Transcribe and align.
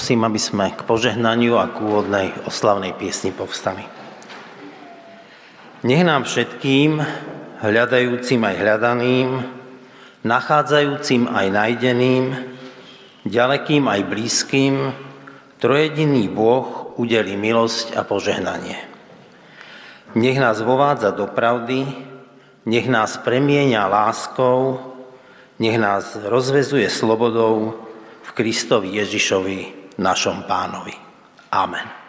Prosím, 0.00 0.24
aby 0.24 0.40
sme 0.40 0.72
k 0.72 0.80
požehnaniu 0.88 1.60
a 1.60 1.68
k 1.68 1.84
úvodnej 1.84 2.32
oslavnej 2.48 2.96
piesni 2.96 3.36
povstali. 3.36 3.84
Nech 5.84 6.00
nám 6.08 6.24
všetkým, 6.24 6.96
hľadajúcim 7.60 8.40
aj 8.40 8.54
hľadaným, 8.64 9.28
nachádzajúcim 10.24 11.28
aj 11.28 11.46
najdeným, 11.52 12.32
ďalekým 13.28 13.84
aj 13.92 14.00
blízkym, 14.08 14.96
trojediný 15.60 16.32
Boh 16.32 16.96
udeli 16.96 17.36
milosť 17.36 17.92
a 17.92 18.00
požehnanie. 18.00 18.80
Nech 20.16 20.40
nás 20.40 20.64
vovádza 20.64 21.12
do 21.12 21.28
pravdy, 21.28 21.84
nech 22.64 22.88
nás 22.88 23.20
premieňa 23.20 23.84
láskou, 23.84 24.80
nech 25.60 25.76
nás 25.76 26.16
rozvezuje 26.24 26.88
slobodou, 26.88 27.76
v 28.24 28.30
Kristovi 28.32 28.96
Ježišovi, 28.96 29.79
našom 30.00 30.48
pánovi. 30.48 30.96
Amen. 31.52 31.99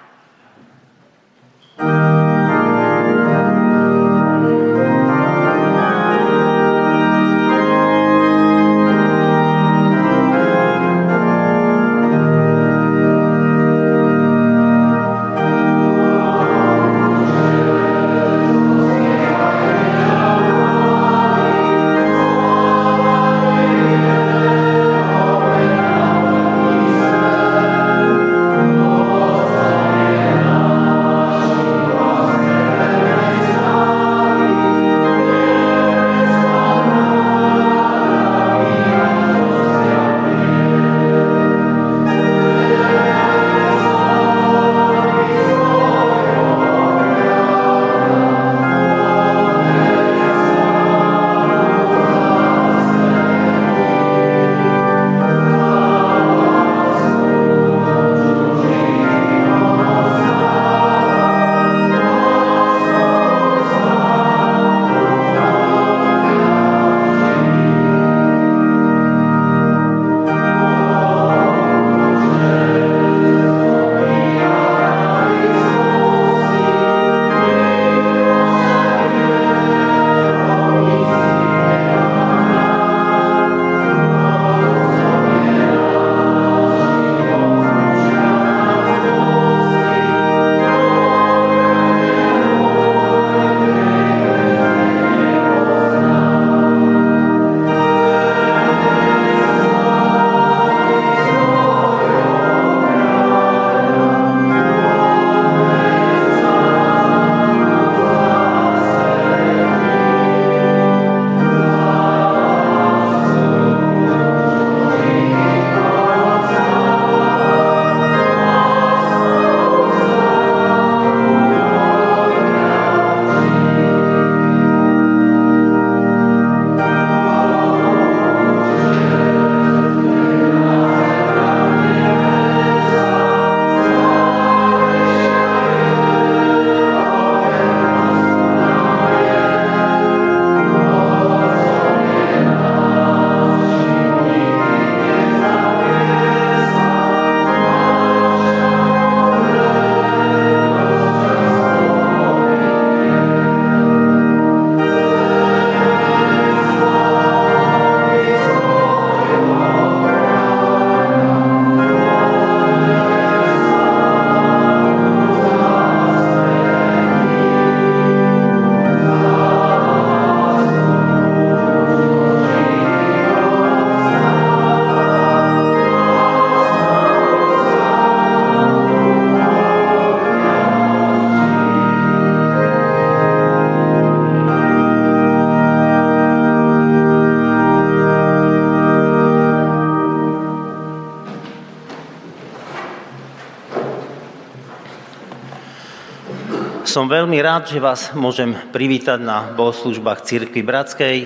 Som 196.92 197.08
veľmi 197.08 197.40
rád, 197.40 197.72
že 197.72 197.80
vás 197.80 198.12
môžem 198.12 198.52
privítať 198.76 199.16
na 199.24 199.56
bohoslužbách 199.56 200.28
Církvy 200.28 200.60
Bratskej, 200.60 201.18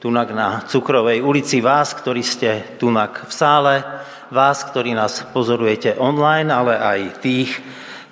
tunak 0.00 0.32
na 0.32 0.64
Cukrovej 0.64 1.20
ulici, 1.20 1.60
vás, 1.60 1.92
ktorí 1.92 2.24
ste 2.24 2.80
tunak 2.80 3.28
v 3.28 3.32
sále, 3.36 3.84
vás, 4.32 4.64
ktorí 4.64 4.96
nás 4.96 5.28
pozorujete 5.36 6.00
online, 6.00 6.48
ale 6.48 6.80
aj 6.80 7.20
tých, 7.20 7.60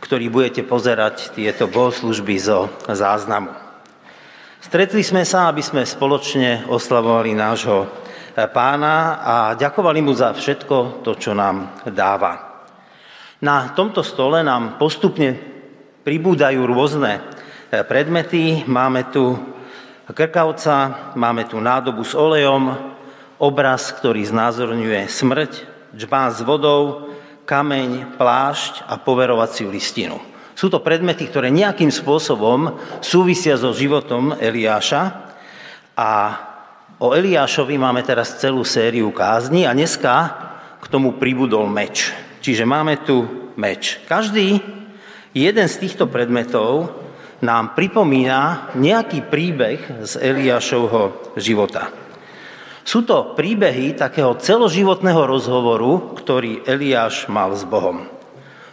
ktorí 0.05 0.29
budete 0.29 0.61
pozerať 0.61 1.33
tieto 1.33 1.73
bohoslužby 1.73 2.37
zo 2.37 2.69
záznamu. 2.85 3.49
Stretli 4.61 5.01
sme 5.01 5.25
sa, 5.25 5.49
aby 5.49 5.65
sme 5.65 5.89
spoločne 5.89 6.69
oslavovali 6.69 7.33
nášho 7.33 7.89
pána 8.53 9.25
a 9.25 9.35
ďakovali 9.57 10.05
mu 10.05 10.13
za 10.13 10.37
všetko 10.37 11.01
to, 11.01 11.17
čo 11.17 11.33
nám 11.33 11.81
dáva. 11.89 12.61
Na 13.41 13.73
tomto 13.73 14.05
stole 14.05 14.45
nám 14.45 14.77
postupne 14.77 15.50
pribúdajú 16.11 16.67
rôzne 16.67 17.23
e, 17.71 17.87
predmety. 17.87 18.67
Máme 18.67 19.15
tu 19.15 19.39
krkavca, 20.11 21.15
máme 21.15 21.47
tu 21.47 21.63
nádobu 21.63 22.03
s 22.03 22.19
olejom, 22.19 22.75
obraz, 23.39 23.95
ktorý 23.95 24.27
znázorňuje 24.27 25.07
smrť, 25.07 25.53
džbán 25.95 26.35
s 26.35 26.43
vodou, 26.43 27.15
kameň, 27.47 28.19
plášť 28.19 28.91
a 28.91 28.99
poverovaciu 28.99 29.71
listinu. 29.71 30.19
Sú 30.59 30.67
to 30.67 30.83
predmety, 30.83 31.31
ktoré 31.31 31.47
nejakým 31.47 31.95
spôsobom 31.95 32.75
súvisia 32.99 33.55
so 33.55 33.71
životom 33.71 34.35
Eliáša 34.35 35.31
a 35.95 36.11
o 36.99 37.15
Eliášovi 37.15 37.79
máme 37.79 38.03
teraz 38.03 38.35
celú 38.43 38.67
sériu 38.67 39.15
kázni 39.15 39.63
a 39.63 39.71
dneska 39.71 40.15
k 40.75 40.91
tomu 40.91 41.23
pribudol 41.23 41.71
meč. 41.71 42.11
Čiže 42.43 42.67
máme 42.67 42.99
tu 43.07 43.31
meč. 43.55 44.03
Každý 44.11 44.80
Jeden 45.31 45.71
z 45.71 45.87
týchto 45.87 46.11
predmetov 46.11 46.91
nám 47.39 47.79
pripomína 47.79 48.75
nejaký 48.75 49.31
príbeh 49.31 50.03
z 50.03 50.19
Eliášovho 50.19 51.33
života. 51.39 51.95
Sú 52.83 53.07
to 53.07 53.39
príbehy 53.39 53.95
takého 53.95 54.35
celoživotného 54.35 55.23
rozhovoru, 55.23 56.19
ktorý 56.19 56.67
Eliáš 56.67 57.31
mal 57.31 57.55
s 57.55 57.63
Bohom. 57.63 58.11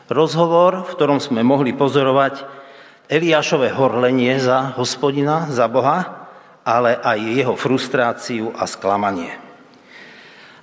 Rozhovor, 0.10 0.90
v 0.90 0.94
ktorom 0.98 1.22
sme 1.22 1.46
mohli 1.46 1.78
pozorovať 1.78 2.42
Eliášové 3.06 3.70
horlenie 3.78 4.42
za 4.42 4.74
hospodina, 4.82 5.46
za 5.54 5.70
Boha, 5.70 6.26
ale 6.66 6.98
aj 6.98 7.38
jeho 7.38 7.54
frustráciu 7.54 8.50
a 8.58 8.66
sklamanie. 8.66 9.38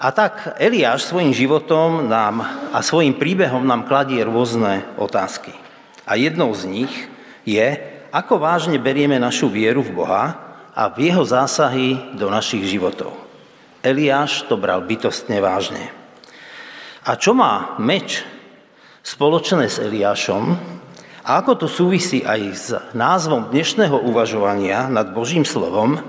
A 0.03 0.11
tak 0.11 0.59
Eliáš 0.59 1.07
svojim 1.07 1.31
životom 1.31 2.11
nám 2.11 2.43
a 2.75 2.83
svojim 2.83 3.15
príbehom 3.15 3.63
nám 3.63 3.87
kladie 3.87 4.21
rôzne 4.27 4.83
otázky. 4.99 5.64
A 6.05 6.21
jednou 6.21 6.53
z 6.53 6.69
nich 6.69 6.95
je, 7.49 7.81
ako 8.13 8.39
vážne 8.39 8.77
berieme 8.77 9.17
našu 9.17 9.49
vieru 9.49 9.81
v 9.81 9.97
Boha 9.97 10.25
a 10.77 10.91
v 10.93 11.11
jeho 11.11 11.25
zásahy 11.25 12.17
do 12.19 12.29
našich 12.29 12.67
životov. 12.69 13.17
Eliáš 13.85 14.49
to 14.49 14.57
bral 14.57 14.81
bytostne 14.85 15.41
vážne. 15.41 15.93
A 17.05 17.21
čo 17.21 17.37
má 17.37 17.77
meč 17.77 18.25
spoločné 19.05 19.69
s 19.69 19.77
Eliášom 19.77 20.57
a 21.25 21.31
ako 21.41 21.65
to 21.65 21.67
súvisí 21.69 22.25
aj 22.25 22.41
s 22.53 22.67
názvom 22.97 23.53
dnešného 23.53 23.97
uvažovania 24.09 24.89
nad 24.89 25.13
Božím 25.13 25.45
slovom, 25.45 26.01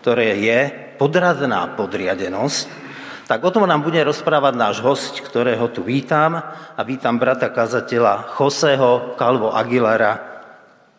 ktoré 0.00 0.40
je 0.40 0.60
podradná 0.96 1.72
podriadenosť, 1.76 2.81
tak 3.26 3.40
o 3.44 3.50
tom 3.54 3.64
nám 3.64 3.86
bude 3.86 4.02
rozprávať 4.02 4.54
náš 4.58 4.76
host, 4.82 5.22
ktorého 5.22 5.70
tu 5.70 5.86
vítam 5.86 6.36
a 6.74 6.80
vítam 6.82 7.16
brata 7.16 7.48
kazateľa 7.54 8.34
Joseho 8.34 9.14
Calvo 9.14 9.54
Aguilara 9.54 10.18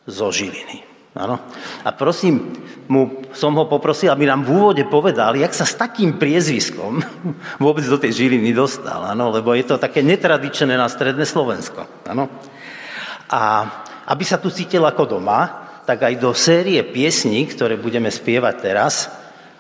zo 0.08 0.32
Žiliny. 0.32 0.94
Ano. 1.14 1.38
A 1.86 1.94
prosím, 1.94 2.58
mu, 2.90 3.22
som 3.38 3.54
ho 3.54 3.70
poprosil, 3.70 4.10
aby 4.10 4.26
nám 4.26 4.42
v 4.42 4.58
úvode 4.58 4.84
povedal, 4.90 5.38
jak 5.38 5.54
sa 5.54 5.62
s 5.62 5.78
takým 5.78 6.18
priezviskom 6.18 7.06
vôbec 7.64 7.86
do 7.86 8.02
tej 8.02 8.26
Žiliny 8.26 8.50
dostal, 8.50 9.06
ano, 9.06 9.30
lebo 9.30 9.54
je 9.54 9.68
to 9.68 9.78
také 9.78 10.02
netradičné 10.02 10.74
na 10.74 10.90
stredné 10.90 11.24
Slovensko. 11.28 11.86
Ano. 12.10 12.34
A 13.30 13.42
aby 14.10 14.24
sa 14.26 14.42
tu 14.42 14.50
cítil 14.50 14.82
ako 14.84 15.20
doma, 15.20 15.70
tak 15.84 16.02
aj 16.08 16.16
do 16.18 16.32
série 16.34 16.80
piesní, 16.82 17.46
ktoré 17.46 17.76
budeme 17.76 18.08
spievať 18.08 18.56
teraz, 18.64 19.12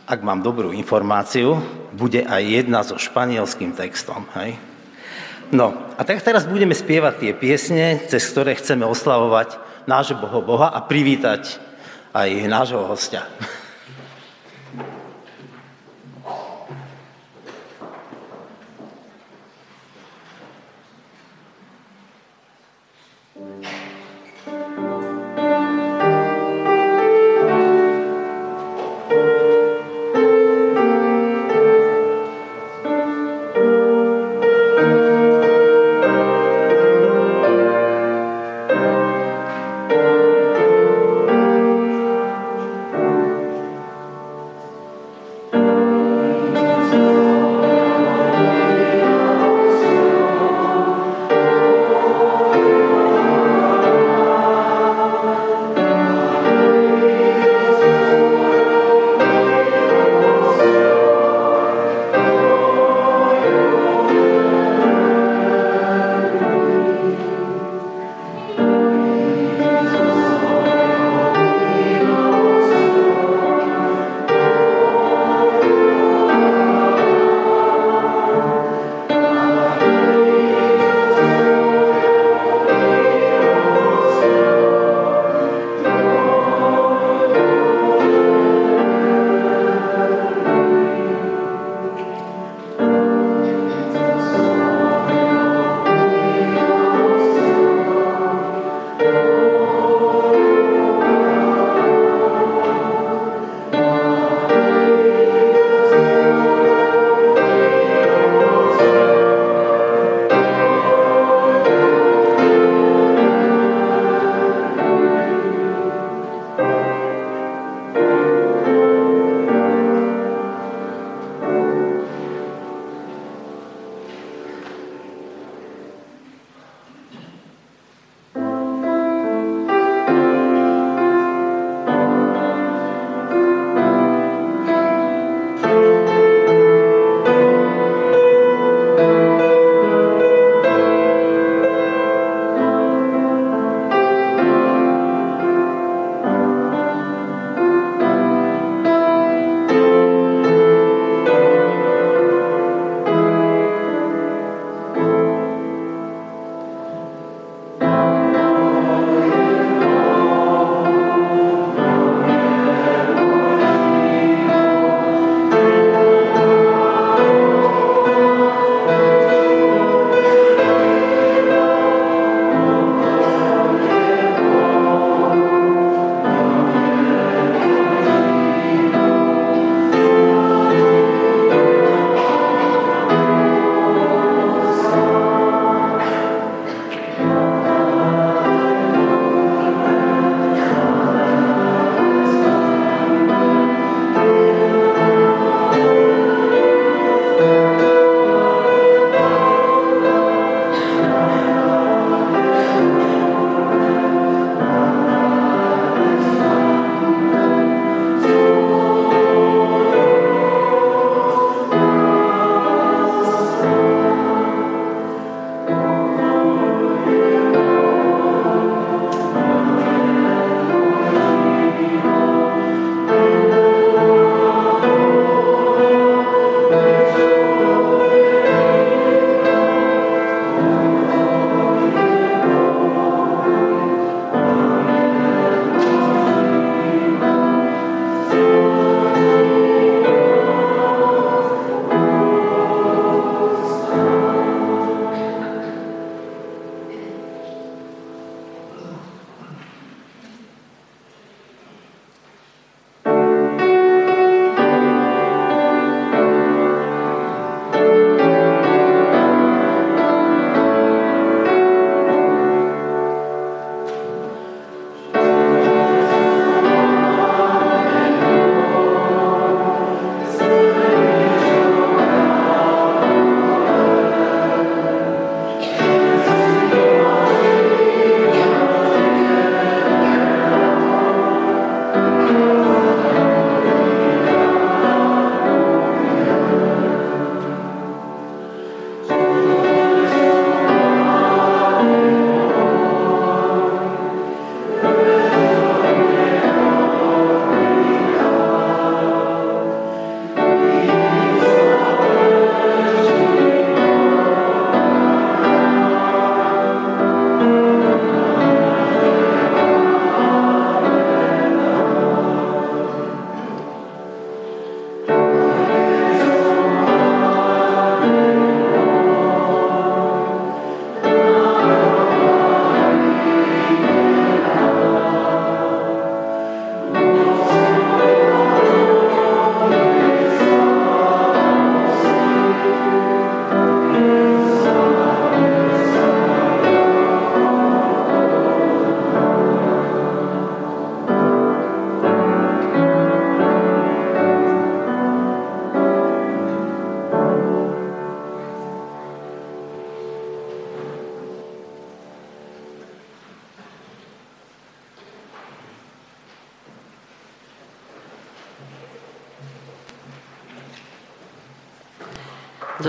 ak 0.03 0.19
mám 0.19 0.43
dobrú 0.43 0.75
informáciu, 0.75 1.55
bude 1.95 2.27
aj 2.27 2.43
jedna 2.43 2.83
so 2.83 2.99
španielským 2.99 3.71
textom. 3.71 4.27
Hej? 4.35 4.59
No, 5.53 5.71
a 5.95 6.01
tak 6.03 6.19
teraz 6.25 6.49
budeme 6.49 6.75
spievať 6.75 7.13
tie 7.21 7.31
piesne, 7.31 8.01
cez 8.09 8.25
ktoré 8.27 8.57
chceme 8.57 8.83
oslavovať 8.83 9.61
nášho 9.85 10.19
Boha 10.19 10.73
a 10.73 10.79
privítať 10.83 11.61
aj 12.11 12.29
nášho 12.49 12.83
hostia. 12.83 13.27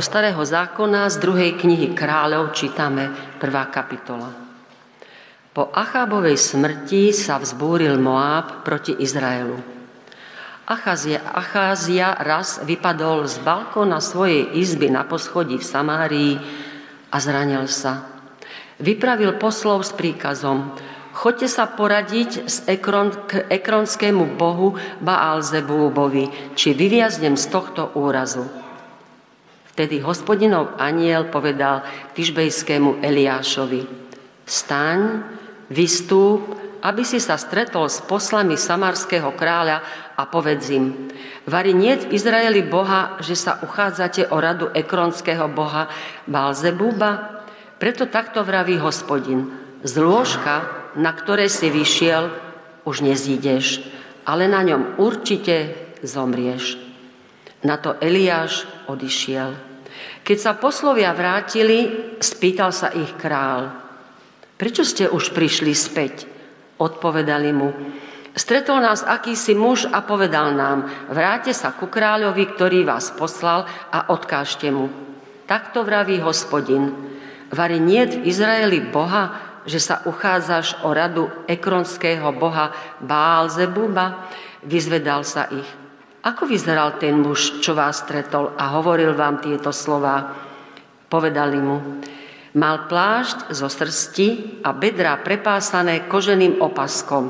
Starého 0.05 0.45
zákona 0.45 1.09
z 1.09 1.17
druhej 1.17 1.57
knihy 1.57 1.97
kráľov 1.97 2.53
čítame 2.53 3.09
prvá 3.41 3.73
kapitola. 3.73 4.29
Po 5.57 5.73
Achábovej 5.73 6.37
smrti 6.37 7.09
sa 7.17 7.41
vzbúril 7.41 7.97
Moáb 7.97 8.69
proti 8.69 8.93
Izraelu. 8.93 9.57
Acházia, 10.69 11.25
Acházia 11.25 12.13
raz 12.21 12.61
vypadol 12.61 13.25
z 13.25 13.41
balkóna 13.41 14.05
svojej 14.05 14.53
izby 14.61 14.93
na 14.93 15.09
poschodí 15.09 15.57
v 15.57 15.65
Samárii 15.65 16.33
a 17.09 17.17
zranil 17.17 17.65
sa. 17.65 18.05
Vypravil 18.77 19.41
poslov 19.41 19.89
s 19.89 19.97
príkazom, 19.97 20.77
Choďte 21.15 21.47
sa 21.47 21.71
poradiť 21.71 22.51
s 22.51 22.67
ekron, 22.67 23.15
k 23.31 23.47
ekronskému 23.47 24.35
bohu 24.35 24.75
Baalzebúbovi, 24.99 26.59
či 26.59 26.75
vyviaznem 26.75 27.39
z 27.39 27.55
tohto 27.55 27.95
úrazu. 27.95 28.64
Vtedy 29.75 29.99
hospodinov 30.07 30.79
aniel 30.79 31.27
povedal 31.35 31.83
Tyžbejskému 32.15 33.03
Eliášovi, 33.03 33.83
staň, 34.47 35.27
vystúp, 35.67 36.47
aby 36.79 37.03
si 37.03 37.19
sa 37.19 37.35
stretol 37.35 37.91
s 37.91 37.99
poslami 38.07 38.55
samarského 38.55 39.35
kráľa 39.35 39.83
a 40.15 40.31
povedz 40.31 40.71
im, 40.71 41.11
vari 41.51 41.75
nie 41.75 41.99
v 41.99 42.15
Izraeli 42.15 42.63
Boha, 42.63 43.19
že 43.19 43.35
sa 43.35 43.59
uchádzate 43.67 44.31
o 44.31 44.39
radu 44.39 44.71
ekronského 44.71 45.51
boha 45.51 45.91
Balzebúba? 46.31 47.43
Preto 47.83 48.07
takto 48.07 48.47
vraví 48.47 48.79
hospodin, 48.79 49.51
z 49.83 49.99
lôžka 49.99 50.87
na 50.95 51.11
ktoré 51.11 51.51
si 51.51 51.67
vyšiel, 51.67 52.31
už 52.87 53.03
nezídeš, 53.03 53.83
ale 54.23 54.47
na 54.47 54.63
ňom 54.63 55.03
určite 55.03 55.75
zomrieš. 56.07 56.84
Na 57.65 57.81
to 57.81 57.97
Eliáš 57.99 58.69
odišiel. 58.87 59.57
Keď 60.21 60.39
sa 60.41 60.53
poslovia 60.57 61.17
vrátili, 61.17 62.13
spýtal 62.21 62.73
sa 62.73 62.93
ich 62.93 63.17
král. 63.17 63.73
Prečo 64.61 64.85
ste 64.85 65.09
už 65.09 65.33
prišli 65.33 65.73
späť? 65.73 66.29
Odpovedali 66.77 67.51
mu. 67.57 67.73
Stretol 68.35 68.83
nás 68.83 69.07
akýsi 69.07 69.55
muž 69.55 69.87
a 69.89 70.03
povedal 70.03 70.59
nám, 70.59 70.91
vráte 71.07 71.55
sa 71.55 71.71
ku 71.71 71.87
kráľovi, 71.87 72.51
ktorý 72.53 72.83
vás 72.83 73.15
poslal 73.15 73.65
a 73.95 74.11
odkážte 74.11 74.69
mu. 74.75 74.91
Takto 75.47 75.87
vraví 75.87 76.19
hospodin. 76.19 76.91
Vari 77.55 77.79
nie 77.79 78.03
v 78.03 78.27
Izraeli 78.27 78.83
Boha, 78.91 79.39
že 79.65 79.79
sa 79.79 80.03
uchádzaš 80.05 80.83
o 80.83 80.91
radu 80.91 81.31
ekronského 81.47 82.27
boha 82.35 82.75
Bálzebuba? 83.01 84.29
Vyzvedal 84.67 85.23
sa 85.23 85.47
ich. 85.53 85.84
Ako 86.25 86.49
vyzeral 86.49 86.97
ten 86.97 87.21
muž, 87.21 87.61
čo 87.61 87.77
vás 87.77 88.01
stretol 88.01 88.57
a 88.57 88.73
hovoril 88.81 89.13
vám 89.13 89.45
tieto 89.45 89.69
slova? 89.77 90.33
Povedali 91.05 91.61
mu, 91.61 92.01
mal 92.57 92.89
plášť 92.89 93.53
zo 93.53 93.69
srsti 93.69 94.61
a 94.65 94.73
bedra 94.73 95.21
prepásané 95.21 96.09
koženým 96.09 96.65
opaskom. 96.65 97.29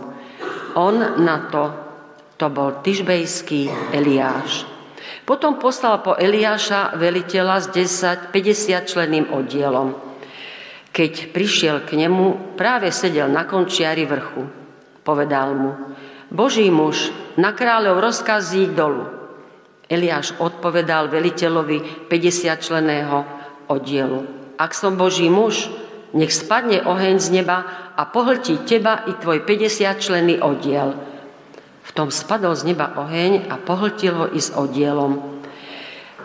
On 0.78 0.94
na 1.18 1.50
to, 1.50 1.64
to 2.38 2.46
bol 2.54 2.86
tyžbejský 2.86 3.90
Eliáš. 3.90 4.62
Potom 5.26 5.58
poslal 5.58 5.98
po 5.98 6.14
Eliáša 6.14 6.94
veliteľa 6.94 7.56
s 7.64 7.66
10, 7.74 8.30
50 8.30 8.90
členným 8.94 9.26
oddielom. 9.34 9.90
Keď 10.94 11.34
prišiel 11.34 11.82
k 11.82 11.98
nemu, 11.98 12.54
práve 12.54 12.94
sedel 12.94 13.26
na 13.26 13.42
končiari 13.42 14.06
vrchu. 14.06 14.46
Povedal 15.02 15.50
mu, 15.58 15.72
Boží 16.34 16.66
muž, 16.66 17.14
na 17.38 17.54
kráľov 17.54 18.02
rozkaz 18.02 18.50
dolu. 18.74 19.06
Eliáš 19.86 20.34
odpovedal 20.42 21.06
veliteľovi 21.06 22.10
50 22.10 22.58
členého 22.58 23.22
oddielu. 23.70 24.26
Ak 24.58 24.74
som 24.74 24.98
Boží 24.98 25.30
muž, 25.30 25.70
nech 26.10 26.34
spadne 26.34 26.82
oheň 26.82 27.22
z 27.22 27.28
neba 27.38 27.62
a 27.94 28.02
pohltí 28.10 28.66
teba 28.66 29.06
i 29.06 29.14
tvoj 29.14 29.46
50 29.46 30.02
členný 30.02 30.42
oddiel. 30.42 30.98
V 31.86 31.90
tom 31.94 32.10
spadol 32.10 32.58
z 32.58 32.74
neba 32.74 32.98
oheň 32.98 33.46
a 33.46 33.54
pohltil 33.54 34.14
ho 34.18 34.26
i 34.34 34.42
s 34.42 34.50
oddielom. 34.50 35.38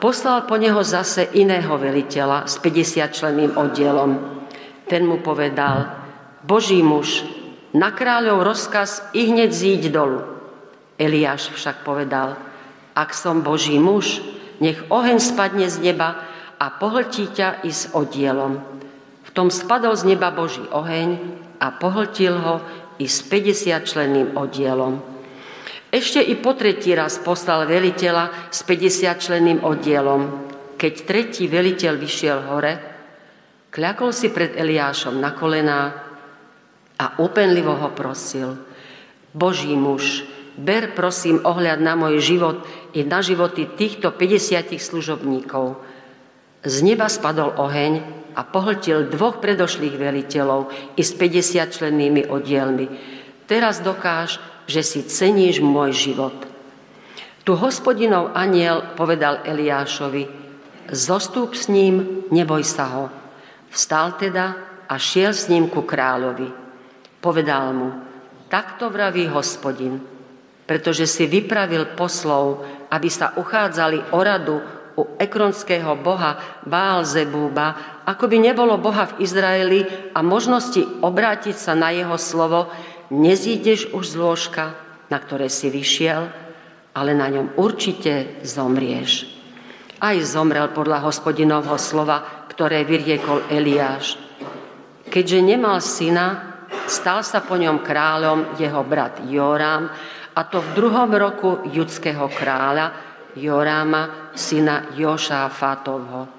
Poslal 0.01 0.49
po 0.49 0.57
neho 0.57 0.81
zase 0.81 1.29
iného 1.37 1.77
veliteľa 1.77 2.49
s 2.49 2.57
50 2.57 3.13
členným 3.13 3.53
oddielom. 3.53 4.41
Ten 4.89 5.05
mu 5.05 5.21
povedal, 5.21 5.85
Boží 6.41 6.81
muž, 6.81 7.21
na 7.75 7.93
kráľov 7.93 8.45
rozkaz 8.45 9.05
i 9.13 9.29
hneď 9.29 9.51
zíď 9.53 9.83
dolu. 9.93 10.25
Eliáš 10.99 11.53
však 11.55 11.87
povedal, 11.87 12.35
ak 12.97 13.15
som 13.15 13.45
Boží 13.45 13.79
muž, 13.79 14.19
nech 14.59 14.79
oheň 14.91 15.17
spadne 15.23 15.71
z 15.71 15.79
neba 15.79 16.27
a 16.59 16.65
pohltí 16.75 17.31
ťa 17.31 17.63
i 17.63 17.71
s 17.71 17.93
oddielom. 17.95 18.59
V 19.23 19.29
tom 19.31 19.47
spadol 19.47 19.95
z 19.95 20.11
neba 20.11 20.33
Boží 20.33 20.65
oheň 20.73 21.15
a 21.61 21.71
pohltil 21.71 22.35
ho 22.35 22.59
i 22.99 23.07
s 23.07 23.23
50 23.23 23.87
členným 23.87 24.35
oddielom. 24.35 24.99
Ešte 25.89 26.19
i 26.19 26.35
po 26.37 26.53
tretí 26.53 26.91
raz 26.93 27.17
poslal 27.17 27.65
veliteľa 27.65 28.51
s 28.51 28.61
50 28.67 29.23
členným 29.23 29.59
oddielom. 29.63 30.51
Keď 30.75 30.93
tretí 31.07 31.47
veliteľ 31.47 31.93
vyšiel 31.95 32.39
hore, 32.51 32.73
Kľakol 33.69 34.09
si 34.09 34.33
pred 34.33 34.57
Eliášom 34.57 35.21
na 35.21 35.37
kolená 35.37 36.08
a 36.99 37.15
úpenlivo 37.23 37.71
ho 37.71 37.89
prosil. 37.95 38.59
Boží 39.31 39.71
muž, 39.71 40.27
ber 40.59 40.91
prosím 40.91 41.39
ohľad 41.47 41.79
na 41.79 41.95
môj 41.95 42.19
život 42.19 42.67
i 42.91 43.07
na 43.07 43.23
životy 43.23 43.63
týchto 43.63 44.11
50 44.11 44.75
služobníkov. 44.75 45.79
Z 46.59 46.75
neba 46.83 47.07
spadol 47.07 47.55
oheň 47.55 48.03
a 48.35 48.43
pohltil 48.43 49.07
dvoch 49.07 49.39
predošlých 49.39 49.95
veliteľov 49.95 50.69
i 50.99 51.01
s 51.01 51.15
50 51.15 51.71
člennými 51.71 52.27
oddielmi. 52.27 52.85
Teraz 53.47 53.79
dokáž, 53.79 54.43
že 54.67 54.83
si 54.83 55.07
ceníš 55.07 55.63
môj 55.63 55.95
život. 55.95 56.35
Tu 57.47 57.55
hospodinov 57.55 58.35
aniel 58.35 58.93
povedal 58.93 59.41
Eliášovi, 59.47 60.27
zostúp 60.91 61.55
s 61.55 61.71
ním, 61.71 62.27
neboj 62.29 62.61
sa 62.61 62.85
ho. 62.93 63.05
Vstal 63.71 64.19
teda 64.19 64.53
a 64.85 64.93
šiel 64.99 65.33
s 65.33 65.47
ním 65.47 65.71
ku 65.71 65.81
kráľovi. 65.81 66.58
Povedal 67.19 67.75
mu, 67.75 67.89
takto 68.47 68.87
vraví 68.87 69.27
hospodin, 69.27 69.99
pretože 70.63 71.03
si 71.03 71.27
vypravil 71.27 71.99
poslov, 71.99 72.63
aby 72.87 73.09
sa 73.11 73.35
uchádzali 73.35 74.15
o 74.15 74.19
radu 74.23 74.57
u 74.99 75.03
ekronského 75.15 75.95
boha 75.99 76.63
Baalzebúba, 76.63 78.01
ako 78.07 78.25
by 78.27 78.37
nebolo 78.39 78.75
boha 78.79 79.07
v 79.15 79.23
Izraeli 79.23 79.79
a 80.15 80.19
možnosti 80.19 80.79
obrátiť 81.03 81.55
sa 81.55 81.75
na 81.75 81.91
jeho 81.91 82.15
slovo, 82.19 82.67
nezídeš 83.11 83.95
už 83.95 84.03
z 84.03 84.15
lôžka, 84.15 84.75
na 85.07 85.17
ktoré 85.19 85.47
si 85.47 85.71
vyšiel, 85.71 86.27
ale 86.95 87.11
na 87.15 87.27
ňom 87.31 87.55
určite 87.55 88.41
zomrieš. 88.43 89.27
Aj 89.99 90.15
zomrel 90.23 90.71
podľa 90.71 91.03
hospodinovho 91.03 91.75
slova, 91.75 92.47
ktoré 92.51 92.87
vyriekol 92.87 93.47
Eliáš. 93.51 94.19
Keďže 95.07 95.39
nemal 95.43 95.79
syna, 95.83 96.48
stal 96.89 97.21
sa 97.21 97.41
po 97.43 97.55
ňom 97.55 97.81
kráľom 97.85 98.57
jeho 98.57 98.81
brat 98.83 99.21
Jorám, 99.25 99.89
a 100.35 100.41
to 100.47 100.63
v 100.63 100.73
druhom 100.77 101.11
roku 101.11 101.67
judského 101.67 102.31
kráľa 102.31 102.95
Joráma, 103.35 104.31
syna 104.33 104.95
Jošáfatovho. 104.95 106.31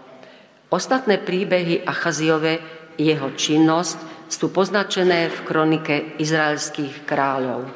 Ostatné 0.70 1.18
príbehy 1.20 1.84
Achaziove 1.84 2.58
jeho 2.96 3.28
činnosť 3.34 4.28
sú 4.30 4.54
poznačené 4.54 5.28
v 5.28 5.38
kronike 5.42 5.94
izraelských 6.22 7.02
kráľov. 7.02 7.66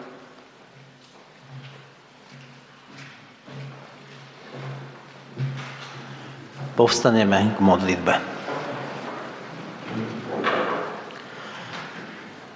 Povstaneme 6.75 7.55
k 7.55 7.59
modlitbe. 7.63 8.34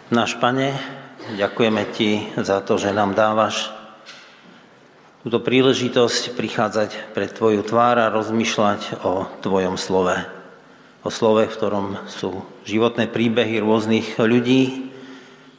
Náš 0.09 0.40
Pane, 0.40 0.73
ďakujeme 1.37 1.85
Ti 1.92 2.33
za 2.40 2.64
to, 2.64 2.81
že 2.81 2.97
nám 2.97 3.12
dávaš 3.12 3.68
túto 5.21 5.37
príležitosť 5.37 6.33
prichádzať 6.33 7.12
pred 7.12 7.29
Tvoju 7.29 7.61
tvár 7.61 8.01
a 8.01 8.09
rozmýšľať 8.09 9.05
o 9.05 9.29
Tvojom 9.44 9.77
slove. 9.77 10.16
O 11.05 11.12
slove, 11.12 11.44
v 11.44 11.53
ktorom 11.53 12.09
sú 12.09 12.40
životné 12.64 13.12
príbehy 13.12 13.61
rôznych 13.61 14.16
ľudí, 14.16 14.88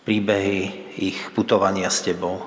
príbehy 0.10 0.60
ich 0.98 1.30
putovania 1.38 1.94
s 1.94 2.02
Tebou. 2.02 2.42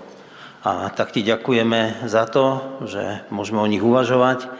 A 0.66 0.90
tak 0.90 1.14
Ti 1.14 1.22
ďakujeme 1.22 2.10
za 2.10 2.26
to, 2.26 2.66
že 2.82 3.22
môžeme 3.30 3.62
o 3.62 3.70
nich 3.70 3.78
uvažovať 3.78 4.50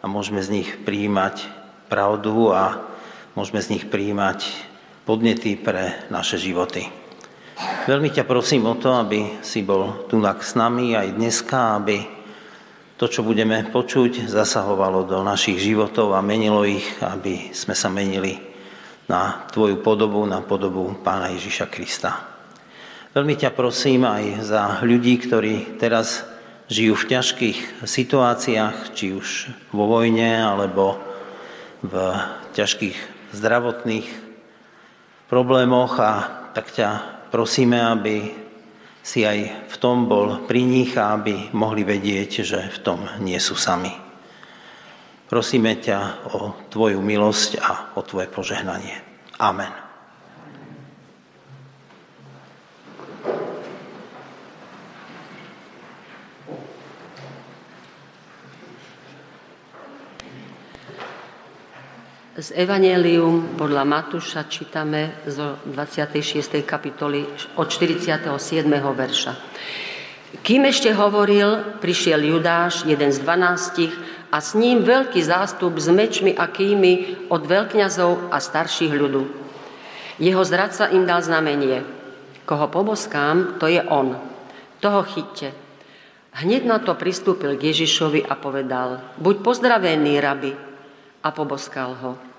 a 0.00 0.04
môžeme 0.04 0.44
z 0.44 0.52
nich 0.52 0.68
prijímať 0.84 1.48
pravdu 1.88 2.52
a 2.52 2.84
môžeme 3.32 3.64
z 3.64 3.80
nich 3.80 3.88
prijímať 3.88 4.68
podnety 5.04 5.56
pre 5.56 6.06
naše 6.12 6.36
životy. 6.36 6.86
Veľmi 7.88 8.08
ťa 8.08 8.24
prosím 8.24 8.68
o 8.68 8.76
to, 8.76 8.92
aby 8.96 9.44
si 9.44 9.60
bol 9.60 10.08
tu 10.08 10.20
s 10.20 10.52
nami 10.56 10.96
aj 10.96 11.16
dneska, 11.16 11.76
aby 11.76 12.04
to, 13.00 13.08
čo 13.08 13.24
budeme 13.24 13.64
počuť, 13.68 14.28
zasahovalo 14.28 15.08
do 15.08 15.24
našich 15.24 15.56
životov 15.56 16.12
a 16.12 16.20
menilo 16.20 16.64
ich, 16.68 16.84
aby 17.00 17.52
sme 17.56 17.72
sa 17.72 17.88
menili 17.88 18.36
na 19.08 19.48
Tvoju 19.48 19.80
podobu, 19.80 20.22
na 20.28 20.44
podobu 20.44 20.92
Pána 21.00 21.32
Ježiša 21.32 21.66
Krista. 21.72 22.10
Veľmi 23.10 23.34
ťa 23.34 23.50
prosím 23.56 24.06
aj 24.06 24.46
za 24.46 24.62
ľudí, 24.86 25.18
ktorí 25.18 25.80
teraz 25.82 26.22
žijú 26.70 26.94
v 26.94 27.08
ťažkých 27.18 27.58
situáciách, 27.82 28.94
či 28.94 29.16
už 29.18 29.50
vo 29.74 29.90
vojne, 29.90 30.46
alebo 30.46 30.94
v 31.82 32.14
ťažkých 32.54 32.96
zdravotných 33.34 34.29
problémoch 35.30 35.94
a 36.02 36.12
tak 36.50 36.74
ťa 36.74 36.88
prosíme, 37.30 37.78
aby 37.78 38.34
si 39.00 39.22
aj 39.22 39.70
v 39.70 39.76
tom 39.78 40.10
bol 40.10 40.44
pri 40.44 40.66
nich 40.66 40.98
a 40.98 41.14
aby 41.14 41.54
mohli 41.54 41.86
vedieť, 41.86 42.30
že 42.42 42.60
v 42.66 42.78
tom 42.82 42.98
nie 43.22 43.38
sú 43.38 43.54
sami. 43.54 43.94
Prosíme 45.30 45.78
ťa 45.78 46.26
o 46.34 46.66
Tvoju 46.66 46.98
milosť 46.98 47.50
a 47.62 47.94
o 47.94 48.02
Tvoje 48.02 48.26
požehnanie. 48.26 48.98
Amen. 49.38 49.89
Z 62.40 62.56
Evangelium 62.56 63.52
podľa 63.52 63.84
Matúša 63.84 64.48
čítame 64.48 65.12
zo 65.28 65.60
26. 65.68 66.64
kapitoly 66.64 67.28
od 67.60 67.68
47. 67.68 68.64
verša. 68.72 69.32
Kým 70.40 70.64
ešte 70.64 70.88
hovoril, 70.96 71.76
prišiel 71.84 72.24
Judáš, 72.24 72.88
jeden 72.88 73.12
z 73.12 73.20
dvanástich, 73.20 73.92
a 74.32 74.40
s 74.40 74.56
ním 74.56 74.80
veľký 74.80 75.20
zástup 75.20 75.76
s 75.76 75.92
mečmi 75.92 76.32
a 76.32 76.48
kými 76.48 77.28
od 77.28 77.44
veľkňazov 77.44 78.32
a 78.32 78.40
starších 78.40 78.96
ľudu. 78.96 79.22
Jeho 80.16 80.40
zradca 80.40 80.88
im 80.96 81.04
dal 81.04 81.20
znamenie. 81.20 81.84
Koho 82.48 82.72
poboskám, 82.72 83.60
to 83.60 83.68
je 83.68 83.84
on. 83.84 84.16
Toho 84.80 85.04
chyťte. 85.04 85.52
Hneď 86.40 86.64
na 86.64 86.80
to 86.80 86.96
pristúpil 86.96 87.60
k 87.60 87.68
Ježišovi 87.68 88.24
a 88.24 88.32
povedal, 88.32 89.04
buď 89.20 89.44
pozdravený, 89.44 90.16
rabi, 90.24 90.56
a 91.20 91.28
poboskal 91.36 91.92
ho. 92.00 92.29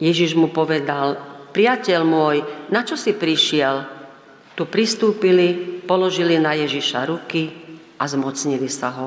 Ježiš 0.00 0.32
mu 0.32 0.48
povedal, 0.48 1.20
priateľ 1.52 2.00
môj, 2.08 2.36
na 2.72 2.80
čo 2.82 2.96
si 2.96 3.12
prišiel? 3.12 3.84
Tu 4.56 4.64
pristúpili, 4.64 5.80
položili 5.84 6.40
na 6.40 6.56
Ježiša 6.56 7.04
ruky 7.04 7.52
a 8.00 8.08
zmocnili 8.08 8.66
sa 8.72 8.88
ho. 8.96 9.06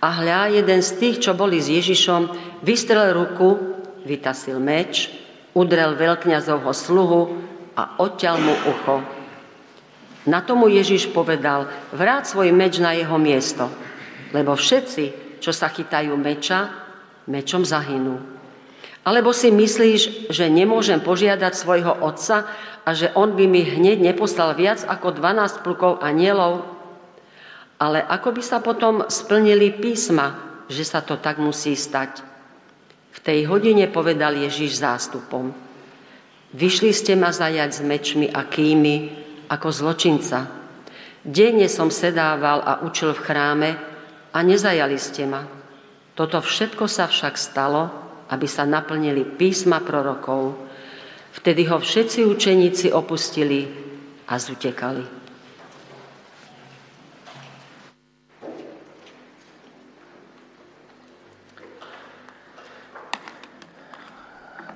A 0.00 0.08
hľa, 0.20 0.60
jeden 0.60 0.80
z 0.80 0.90
tých, 0.96 1.16
čo 1.24 1.32
boli 1.32 1.60
s 1.60 1.72
Ježišom, 1.72 2.32
vystrel 2.64 3.16
ruku, 3.16 3.56
vytasil 4.04 4.60
meč, 4.60 5.12
udrel 5.56 5.96
veľkňazovho 5.96 6.72
sluhu 6.72 7.20
a 7.76 8.00
odťal 8.00 8.36
mu 8.40 8.54
ucho. 8.68 8.96
Na 10.28 10.44
tomu 10.44 10.68
Ježiš 10.68 11.08
povedal, 11.12 11.68
vráť 11.96 12.36
svoj 12.36 12.52
meč 12.52 12.76
na 12.76 12.92
jeho 12.92 13.16
miesto, 13.16 13.72
lebo 14.36 14.52
všetci, 14.52 15.36
čo 15.40 15.52
sa 15.52 15.72
chytajú 15.72 16.12
meča, 16.16 16.68
mečom 17.24 17.64
zahynú. 17.64 18.39
Alebo 19.00 19.32
si 19.32 19.48
myslíš, 19.48 20.28
že 20.28 20.52
nemôžem 20.52 21.00
požiadať 21.00 21.52
svojho 21.56 22.04
otca 22.04 22.44
a 22.84 22.90
že 22.92 23.08
on 23.16 23.32
by 23.32 23.48
mi 23.48 23.64
hneď 23.64 23.96
neposlal 23.96 24.52
viac 24.52 24.84
ako 24.84 25.16
12 25.16 25.64
plukov 25.64 26.04
anielov? 26.04 26.68
Ale 27.80 28.04
ako 28.04 28.36
by 28.36 28.42
sa 28.44 28.60
potom 28.60 29.08
splnili 29.08 29.72
písma, 29.72 30.36
že 30.68 30.84
sa 30.84 31.00
to 31.00 31.16
tak 31.16 31.40
musí 31.40 31.72
stať? 31.72 32.20
V 33.10 33.18
tej 33.24 33.48
hodine 33.48 33.88
povedal 33.88 34.36
Ježíš 34.36 34.84
zástupom. 34.84 35.50
Vyšli 36.52 36.92
ste 36.92 37.16
ma 37.16 37.32
zajať 37.32 37.70
s 37.72 37.80
mečmi 37.80 38.26
a 38.28 38.44
kými 38.44 38.96
ako 39.48 39.68
zločinca. 39.72 40.50
Denne 41.24 41.72
som 41.72 41.88
sedával 41.88 42.60
a 42.64 42.72
učil 42.84 43.16
v 43.16 43.24
chráme 43.24 43.70
a 44.30 44.38
nezajali 44.44 44.98
ste 45.00 45.24
ma. 45.24 45.46
Toto 46.14 46.40
všetko 46.40 46.84
sa 46.84 47.08
však 47.08 47.34
stalo, 47.40 47.88
aby 48.30 48.46
sa 48.46 48.62
naplnili 48.62 49.26
písma 49.26 49.82
prorokov. 49.82 50.54
Vtedy 51.34 51.66
ho 51.66 51.78
všetci 51.82 52.26
učeníci 52.26 52.94
opustili 52.94 53.66
a 54.30 54.38
zutekali. 54.38 55.22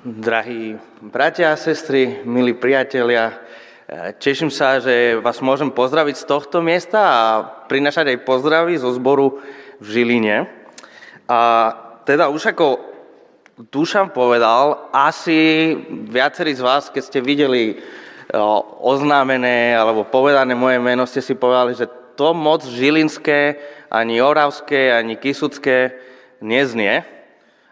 Drahí 0.04 0.76
bratia 1.00 1.56
a 1.56 1.56
sestry, 1.56 2.20
milí 2.28 2.52
priatelia, 2.52 3.40
teším 4.20 4.52
sa, 4.52 4.76
že 4.76 5.16
vás 5.16 5.40
môžem 5.40 5.72
pozdraviť 5.72 6.20
z 6.20 6.28
tohto 6.28 6.60
miesta 6.60 7.00
a 7.00 7.22
prinašať 7.72 8.12
aj 8.12 8.24
pozdravy 8.28 8.76
zo 8.76 8.92
zboru 8.92 9.40
v 9.80 9.86
Žiline. 9.88 10.44
A 11.24 11.40
teda 12.04 12.28
už 12.28 12.52
ako 12.52 12.93
Dušan 13.54 14.10
povedal, 14.10 14.90
asi 14.90 15.78
viacerí 16.10 16.58
z 16.58 16.62
vás, 16.66 16.90
keď 16.90 17.02
ste 17.06 17.20
videli 17.22 17.78
oznámené 18.82 19.78
alebo 19.78 20.02
povedané 20.02 20.58
moje 20.58 20.82
meno, 20.82 21.06
ste 21.06 21.22
si 21.22 21.38
povedali, 21.38 21.78
že 21.78 21.86
to 22.18 22.34
moc 22.34 22.66
žilinské, 22.66 23.54
ani 23.94 24.18
oravské, 24.18 24.90
ani 24.90 25.14
kisucké 25.14 25.94
neznie. 26.42 27.06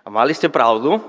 A 0.03 0.09
mali 0.11 0.31
ste 0.39 0.47
pravdu. 0.47 1.03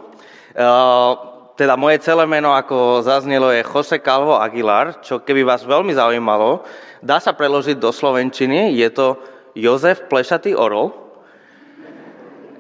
Teda 1.53 1.77
moje 1.77 2.01
celé 2.01 2.25
meno, 2.25 2.57
ako 2.57 3.05
zaznelo, 3.05 3.53
je 3.53 3.62
Jose 3.62 4.01
Calvo 4.01 4.41
Aguilar, 4.41 5.05
čo 5.05 5.21
keby 5.21 5.45
vás 5.45 5.62
veľmi 5.62 5.93
zaujímalo, 5.93 6.65
dá 6.97 7.21
sa 7.21 7.38
preložiť 7.38 7.77
do 7.77 7.93
slovenčiny, 7.93 8.73
je 8.73 8.89
to 8.89 9.21
Jozef 9.53 10.09
Plešatý 10.09 10.57
Orol. 10.57 11.02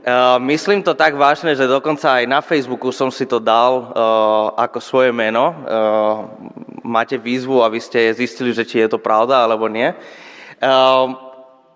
Uh, 0.03 0.35
myslím 0.51 0.83
to 0.83 0.91
tak 0.91 1.15
vážne, 1.15 1.55
že 1.55 1.63
dokonca 1.63 2.19
aj 2.19 2.27
na 2.27 2.43
Facebooku 2.43 2.91
som 2.91 3.07
si 3.07 3.23
to 3.23 3.39
dal 3.39 3.71
uh, 3.87 4.51
ako 4.59 4.83
svoje 4.83 5.15
meno. 5.15 5.55
Uh, 5.63 6.27
máte 6.83 7.15
výzvu, 7.15 7.63
aby 7.63 7.79
ste 7.79 8.11
zistili, 8.11 8.51
že 8.51 8.67
či 8.67 8.83
je 8.83 8.91
to 8.91 8.99
pravda 8.99 9.47
alebo 9.47 9.71
nie. 9.71 9.95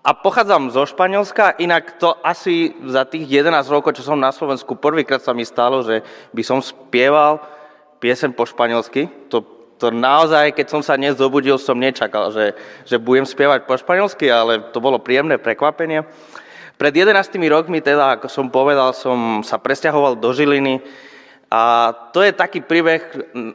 A 0.08 0.16
pochádzam 0.16 0.72
zo 0.72 0.88
Španielska, 0.88 1.60
inak 1.60 2.00
to 2.00 2.16
asi 2.24 2.72
za 2.88 3.04
tých 3.04 3.28
11 3.28 3.68
rokov, 3.68 3.92
čo 3.92 4.06
som 4.06 4.16
na 4.16 4.32
Slovensku, 4.32 4.72
prvýkrát 4.72 5.20
sa 5.20 5.36
mi 5.36 5.44
stalo, 5.44 5.84
že 5.84 6.00
by 6.32 6.42
som 6.44 6.64
spieval 6.64 7.44
piesen 8.00 8.32
po 8.32 8.48
španielsky. 8.48 9.10
To, 9.28 9.44
to 9.76 9.92
naozaj, 9.92 10.56
keď 10.56 10.66
som 10.72 10.80
sa 10.80 10.96
dnes 10.96 11.20
zobudil, 11.20 11.60
som 11.60 11.76
nečakal, 11.76 12.32
že, 12.32 12.56
že 12.88 12.96
budem 12.96 13.28
spievať 13.28 13.68
po 13.68 13.76
španielsky, 13.76 14.32
ale 14.32 14.72
to 14.72 14.80
bolo 14.80 14.96
príjemné 14.96 15.36
prekvapenie. 15.36 16.06
Pred 16.78 17.10
11 17.10 17.34
rokmi, 17.50 17.82
teda, 17.82 18.14
ako 18.14 18.30
som 18.30 18.46
povedal, 18.54 18.94
som 18.94 19.42
sa 19.42 19.58
presťahoval 19.58 20.14
do 20.14 20.30
Žiliny 20.30 20.78
a 21.50 21.90
to 22.14 22.22
je 22.22 22.30
taký 22.30 22.62
príbeh, 22.62 23.02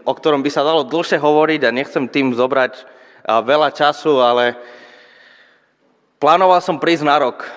o 0.04 0.12
ktorom 0.12 0.44
by 0.44 0.52
sa 0.52 0.60
dalo 0.60 0.84
dlhšie 0.84 1.24
hovoriť 1.24 1.62
a 1.64 1.72
nechcem 1.72 2.12
tým 2.12 2.36
zobrať 2.36 2.84
veľa 3.24 3.72
času, 3.72 4.20
ale 4.20 4.60
plánoval 6.20 6.60
som 6.60 6.76
prísť 6.76 7.08
na 7.08 7.16
rok. 7.16 7.48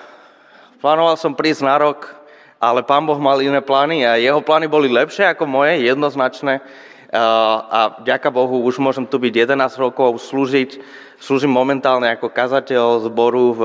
Plánoval 0.79 1.19
som 1.19 1.35
prísť 1.35 1.67
na 1.67 1.75
rok, 1.75 2.15
ale 2.63 2.79
pán 2.87 3.03
Boh 3.03 3.19
mal 3.19 3.43
iné 3.43 3.59
plány 3.59 4.07
a 4.07 4.15
jeho 4.15 4.39
plány 4.39 4.71
boli 4.71 4.87
lepšie 4.87 5.35
ako 5.35 5.51
moje, 5.51 5.83
jednoznačné. 5.83 6.63
A 7.13 8.03
ďaká 8.03 8.27
Bohu, 8.27 8.67
už 8.67 8.83
môžem 8.83 9.07
tu 9.07 9.15
byť 9.15 9.47
11 9.47 9.55
rokov, 9.79 10.19
slúžiť 10.27 10.83
Slúžim 11.17 11.49
momentálne 11.49 12.13
ako 12.13 12.29
kazateľ 12.29 13.09
zboru 13.09 13.57
v, 13.57 13.61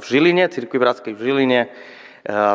v 0.00 0.04
Žiline, 0.08 0.48
Cirkvi 0.48 0.80
Bratskej 0.80 1.12
v 1.12 1.20
Žiline, 1.20 1.60
e, 1.60 1.68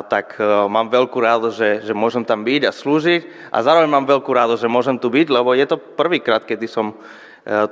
tak 0.10 0.34
e, 0.42 0.66
mám 0.66 0.90
veľkú 0.90 1.22
rádo, 1.22 1.54
že, 1.54 1.86
že 1.86 1.94
môžem 1.94 2.26
tam 2.26 2.42
byť 2.42 2.66
a 2.66 2.74
slúžiť 2.74 3.54
a 3.54 3.62
zároveň 3.62 3.86
mám 3.94 4.10
veľkú 4.10 4.34
rádo, 4.34 4.58
že 4.58 4.66
môžem 4.66 4.98
tu 4.98 5.14
byť, 5.14 5.30
lebo 5.30 5.54
je 5.54 5.62
to 5.70 5.78
prvýkrát, 5.78 6.42
kedy 6.42 6.66
som 6.66 6.98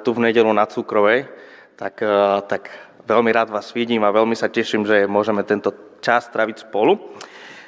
tu 0.01 0.17
v 0.17 0.25
nedelu 0.25 0.49
na 0.49 0.65
Cukrovej, 0.65 1.29
tak, 1.77 2.01
tak 2.49 2.73
veľmi 3.05 3.29
rád 3.29 3.53
vás 3.53 3.69
vidím 3.69 4.01
a 4.01 4.09
veľmi 4.09 4.33
sa 4.33 4.49
teším, 4.49 4.81
že 4.81 5.05
môžeme 5.05 5.45
tento 5.45 5.69
čas 6.01 6.25
traviť 6.33 6.65
spolu. 6.65 6.97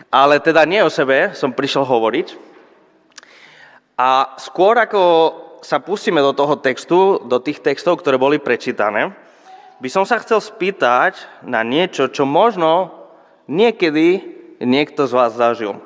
Ale 0.09 0.41
teda 0.41 0.65
nie 0.65 0.81
o 0.81 0.89
sebe 0.89 1.37
som 1.37 1.53
prišiel 1.53 1.85
hovoriť. 1.85 2.50
A 4.01 4.33
skôr 4.41 4.73
ako 4.81 5.01
sa 5.61 5.77
pustíme 5.77 6.25
do 6.25 6.33
toho 6.33 6.57
textu, 6.57 7.21
do 7.21 7.37
tých 7.37 7.61
textov, 7.61 8.01
ktoré 8.01 8.17
boli 8.17 8.41
prečítané, 8.41 9.13
by 9.77 9.89
som 9.93 10.09
sa 10.09 10.17
chcel 10.17 10.41
spýtať 10.41 11.45
na 11.45 11.61
niečo, 11.61 12.09
čo 12.09 12.25
možno 12.25 12.89
niekedy 13.45 14.25
niekto 14.57 15.05
z 15.05 15.13
vás 15.13 15.37
zažil. 15.37 15.77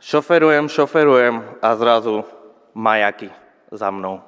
Šoferujem, 0.00 0.72
šoferujem 0.72 1.60
a 1.60 1.68
zrazu 1.76 2.24
majaky 2.72 3.28
za 3.68 3.92
mnou. 3.92 4.24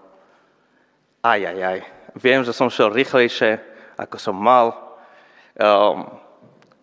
Aj, 1.24 1.40
aj, 1.40 1.58
aj. 1.64 1.78
Viem, 2.20 2.44
že 2.44 2.52
som 2.52 2.68
šiel 2.68 2.92
rýchlejšie, 2.92 3.56
ako 3.96 4.16
som 4.20 4.36
mal. 4.36 4.76
Um, 5.56 6.20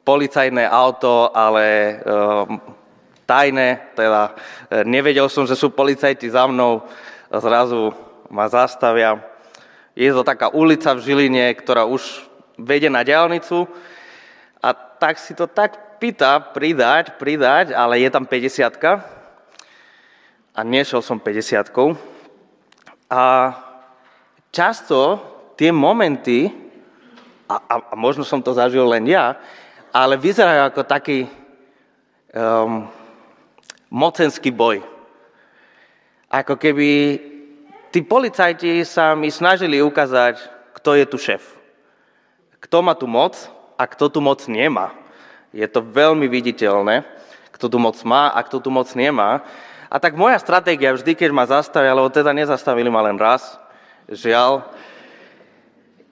policajné 0.02 0.66
auto, 0.66 1.30
ale 1.30 1.98
um, 2.02 2.81
tajné, 3.32 3.96
teda 3.96 4.36
e, 4.68 4.84
nevedel 4.84 5.32
som, 5.32 5.48
že 5.48 5.56
sú 5.56 5.72
policajti 5.72 6.28
za 6.28 6.44
mnou, 6.52 6.84
zrazu 7.32 7.96
ma 8.28 8.52
zastavia. 8.52 9.24
Je 9.96 10.12
to 10.12 10.28
taká 10.28 10.52
ulica 10.52 10.92
v 10.92 11.04
Žiline, 11.04 11.48
ktorá 11.56 11.88
už 11.88 12.28
vedie 12.60 12.92
na 12.92 13.08
diálnicu. 13.08 13.72
A 14.60 14.76
tak 14.76 15.16
si 15.16 15.32
to 15.32 15.48
tak 15.48 16.00
pýta 16.04 16.44
pridať, 16.44 17.16
pridať, 17.16 17.72
ale 17.72 18.04
je 18.04 18.10
tam 18.12 18.28
50 18.28 18.68
a 20.52 20.60
nešiel 20.68 21.00
som 21.00 21.16
50 21.16 21.72
A 23.08 23.24
často 24.52 25.24
tie 25.56 25.72
momenty, 25.72 26.52
a, 27.48 27.56
a, 27.56 27.76
a 27.92 27.94
možno 27.96 28.28
som 28.28 28.44
to 28.44 28.52
zažil 28.52 28.84
len 28.88 29.08
ja, 29.08 29.40
ale 29.92 30.16
vyzerajú 30.16 30.72
ako 30.72 30.82
taký 30.88 31.28
um, 32.32 32.88
mocenský 33.92 34.56
boj. 34.56 34.80
Ako 36.32 36.56
keby 36.56 37.20
tí 37.92 38.00
policajti 38.00 38.88
sa 38.88 39.12
mi 39.20 39.28
snažili 39.28 39.84
ukázať, 39.84 40.40
kto 40.80 40.96
je 40.96 41.06
tu 41.06 41.18
šéf. 41.20 41.44
Kto 42.64 42.80
má 42.80 42.96
tu 42.96 43.06
moc 43.06 43.36
a 43.76 43.84
kto 43.84 44.08
tu 44.08 44.20
moc 44.24 44.40
nemá. 44.48 44.96
Je 45.52 45.68
to 45.68 45.84
veľmi 45.84 46.32
viditeľné, 46.32 47.04
kto 47.52 47.68
tu 47.68 47.78
moc 47.78 48.00
má 48.08 48.32
a 48.32 48.40
kto 48.40 48.64
tu 48.64 48.72
moc 48.72 48.88
nemá. 48.96 49.44
A 49.92 50.00
tak 50.00 50.16
moja 50.16 50.40
stratégia 50.40 50.96
vždy, 50.96 51.20
keď 51.20 51.30
ma 51.36 51.44
zastavia, 51.44 51.92
lebo 51.92 52.08
teda 52.08 52.32
nezastavili 52.32 52.88
ma 52.88 53.04
len 53.04 53.20
raz, 53.20 53.60
žiaľ, 54.08 54.72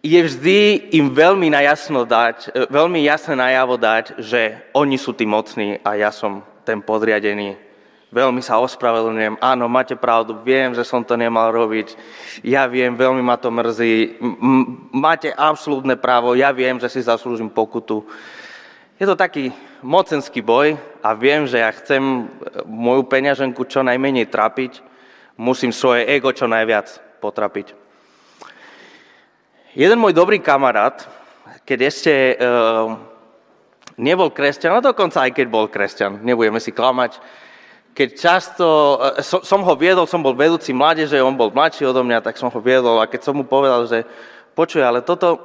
je 0.03 0.19
vždy 0.19 0.91
im 0.99 1.11
veľmi, 1.11 1.47
najasno 1.51 2.03
dať, 2.03 2.37
e, 2.51 2.67
veľmi 2.71 3.03
jasne 3.07 3.39
najavo 3.39 3.75
dať, 3.75 4.19
že 4.19 4.67
oni 4.71 4.95
sú 4.95 5.11
tí 5.15 5.23
mocní 5.27 5.79
a 5.83 5.95
ja 5.95 6.11
som 6.11 6.43
ten 6.63 6.79
podriadený. 6.79 7.68
Veľmi 8.09 8.41
sa 8.41 8.57
ospravedlňujem, 8.57 9.37
áno, 9.37 9.69
máte 9.69 9.93
pravdu, 9.93 10.33
viem, 10.41 10.73
že 10.73 10.81
som 10.81 11.05
to 11.05 11.13
nemal 11.13 11.53
robiť, 11.53 11.93
ja 12.41 12.65
viem, 12.65 12.97
veľmi 12.97 13.21
ma 13.21 13.37
to 13.37 13.53
mrzí, 13.53 14.17
máte 14.89 15.29
absolútne 15.29 15.93
právo, 15.93 16.33
ja 16.33 16.49
viem, 16.49 16.81
že 16.81 16.89
si 16.89 17.05
zaslúžim 17.05 17.53
pokutu. 17.53 18.01
Je 18.97 19.05
to 19.05 19.13
taký 19.13 19.53
mocenský 19.85 20.41
boj 20.41 20.73
a 21.05 21.13
viem, 21.13 21.45
že 21.45 21.61
ja 21.61 21.69
chcem 21.69 22.01
e, 22.01 22.21
moju 22.65 23.05
peňaženku 23.05 23.61
čo 23.69 23.85
najmenej 23.85 24.25
trapiť, 24.25 24.81
musím 25.37 25.69
svoje 25.69 26.09
ego 26.09 26.33
čo 26.33 26.49
najviac 26.49 27.21
potrapiť. 27.21 27.77
Jeden 29.77 30.01
môj 30.01 30.17
dobrý 30.17 30.41
kamarát, 30.41 31.05
keď 31.61 31.79
ešte 31.93 32.13
e, 32.33 32.35
nebol 34.01 34.33
kresťan, 34.33 34.81
a 34.81 34.83
dokonca 34.83 35.29
aj 35.29 35.31
keď 35.37 35.45
bol 35.45 35.69
kresťan, 35.69 36.25
nebudeme 36.25 36.57
si 36.57 36.73
klamať, 36.73 37.21
keď 37.99 38.09
často, 38.15 38.95
e, 39.19 39.19
som, 39.19 39.43
som 39.43 39.59
ho 39.67 39.75
viedol, 39.75 40.07
som 40.07 40.23
bol 40.23 40.31
vedúci 40.31 40.71
mládeže, 40.71 41.19
on 41.19 41.35
bol 41.35 41.51
mladší 41.51 41.83
odo 41.83 41.99
mňa, 41.99 42.23
tak 42.23 42.39
som 42.39 42.47
ho 42.47 42.59
viedol 42.63 43.03
a 43.03 43.11
keď 43.11 43.27
som 43.27 43.35
mu 43.35 43.43
povedal, 43.43 43.83
že 43.83 44.07
počuj, 44.55 44.79
ale 44.79 45.03
toto, 45.03 45.43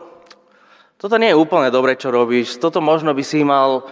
toto 0.95 1.19
nie 1.19 1.35
je 1.35 1.41
úplne 1.43 1.75
dobre, 1.75 1.99
čo 1.99 2.15
robíš, 2.15 2.63
toto 2.63 2.79
možno 2.79 3.11
by 3.11 3.27
si 3.27 3.43
mal 3.43 3.91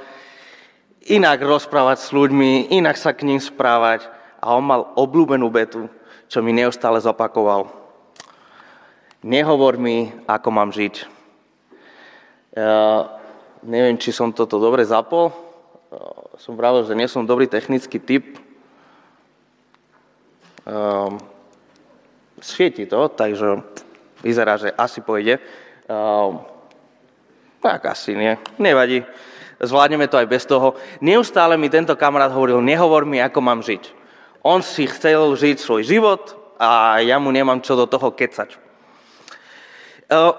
inak 1.11 1.43
rozprávať 1.43 1.99
s 2.07 2.15
ľuďmi, 2.15 2.71
inak 2.79 2.95
sa 2.95 3.11
k 3.11 3.27
ním 3.27 3.43
správať. 3.43 4.07
A 4.39 4.55
on 4.55 4.63
mal 4.63 4.95
obľúbenú 4.95 5.51
betu, 5.51 5.91
čo 6.31 6.43
mi 6.43 6.55
neustále 6.55 6.99
zopakoval 6.99 7.83
nehovor 9.23 9.79
mi, 9.79 10.11
ako 10.27 10.49
mám 10.51 10.75
žiť. 10.75 10.95
Ja 12.59 13.09
neviem, 13.63 13.97
či 13.97 14.11
som 14.11 14.35
toto 14.35 14.59
dobre 14.59 14.83
zapol. 14.83 15.31
Som 16.37 16.59
pravil, 16.59 16.85
že 16.85 16.99
nie 16.99 17.07
som 17.07 17.25
dobrý 17.25 17.47
technický 17.47 18.03
typ. 18.03 18.42
Um, 20.63 21.19
svieti 22.39 22.87
to, 22.87 23.11
takže 23.11 23.63
vyzerá, 24.23 24.59
že 24.59 24.71
asi 24.75 25.03
pôjde. 25.03 25.43
Um, 25.91 26.43
tak 27.63 27.87
asi 27.87 28.15
nie, 28.15 28.39
nevadí. 28.59 29.07
Zvládneme 29.63 30.11
to 30.11 30.19
aj 30.19 30.27
bez 30.27 30.43
toho. 30.43 30.75
Neustále 30.99 31.55
mi 31.55 31.71
tento 31.71 31.95
kamarát 31.95 32.35
hovoril, 32.35 32.59
nehovor 32.59 33.07
mi, 33.07 33.23
ako 33.23 33.39
mám 33.39 33.63
žiť. 33.63 33.95
On 34.43 34.59
si 34.59 34.91
chcel 34.91 35.39
žiť 35.39 35.63
svoj 35.63 35.87
život 35.87 36.35
a 36.59 36.99
ja 36.99 37.23
mu 37.23 37.31
nemám 37.31 37.63
čo 37.63 37.79
do 37.79 37.87
toho 37.87 38.11
kecať. 38.11 38.59
Ehm, 40.11 40.35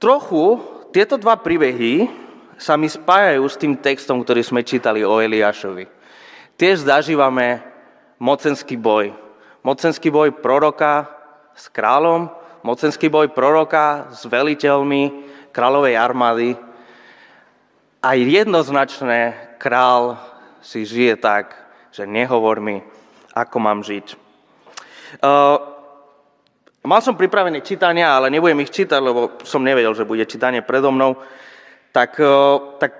trochu 0.00 0.64
tieto 0.96 1.20
dva 1.20 1.36
príbehy 1.36 2.08
sa 2.56 2.80
mi 2.80 2.88
spájajú 2.88 3.44
s 3.44 3.60
tým 3.60 3.76
textom, 3.76 4.24
ktorý 4.24 4.40
sme 4.40 4.64
čítali 4.64 5.04
o 5.04 5.20
Eliášovi. 5.20 5.84
Tiež 6.56 6.88
zažívame 6.88 7.60
mocenský 8.16 8.80
boj. 8.80 9.12
Mocenský 9.62 10.10
boj 10.10 10.34
proroka 10.42 11.06
s 11.54 11.70
kráľom, 11.70 12.30
mocenský 12.66 13.06
boj 13.06 13.30
proroka 13.30 14.10
s 14.10 14.26
veliteľmi 14.26 15.30
kráľovej 15.54 15.94
armády. 15.94 16.50
A 18.02 18.18
jednoznačné 18.18 19.54
král 19.62 20.18
si 20.58 20.82
žije 20.82 21.14
tak, 21.22 21.54
že 21.94 22.06
nehovor 22.06 22.58
mi, 22.58 22.82
ako 23.34 23.56
mám 23.62 23.86
žiť. 23.86 24.06
Ehm, 25.22 25.72
Mal 26.82 26.98
som 26.98 27.14
pripravené 27.14 27.62
čítania, 27.62 28.10
ale 28.10 28.26
nebudem 28.26 28.58
ich 28.66 28.74
čítať, 28.74 28.98
lebo 28.98 29.38
som 29.46 29.62
nevedel, 29.62 29.94
že 29.94 30.02
bude 30.02 30.26
čítanie 30.26 30.66
predo 30.66 30.90
mnou. 30.90 31.14
Tak, 31.94 32.18
e, 32.18 32.34
tak 32.82 32.98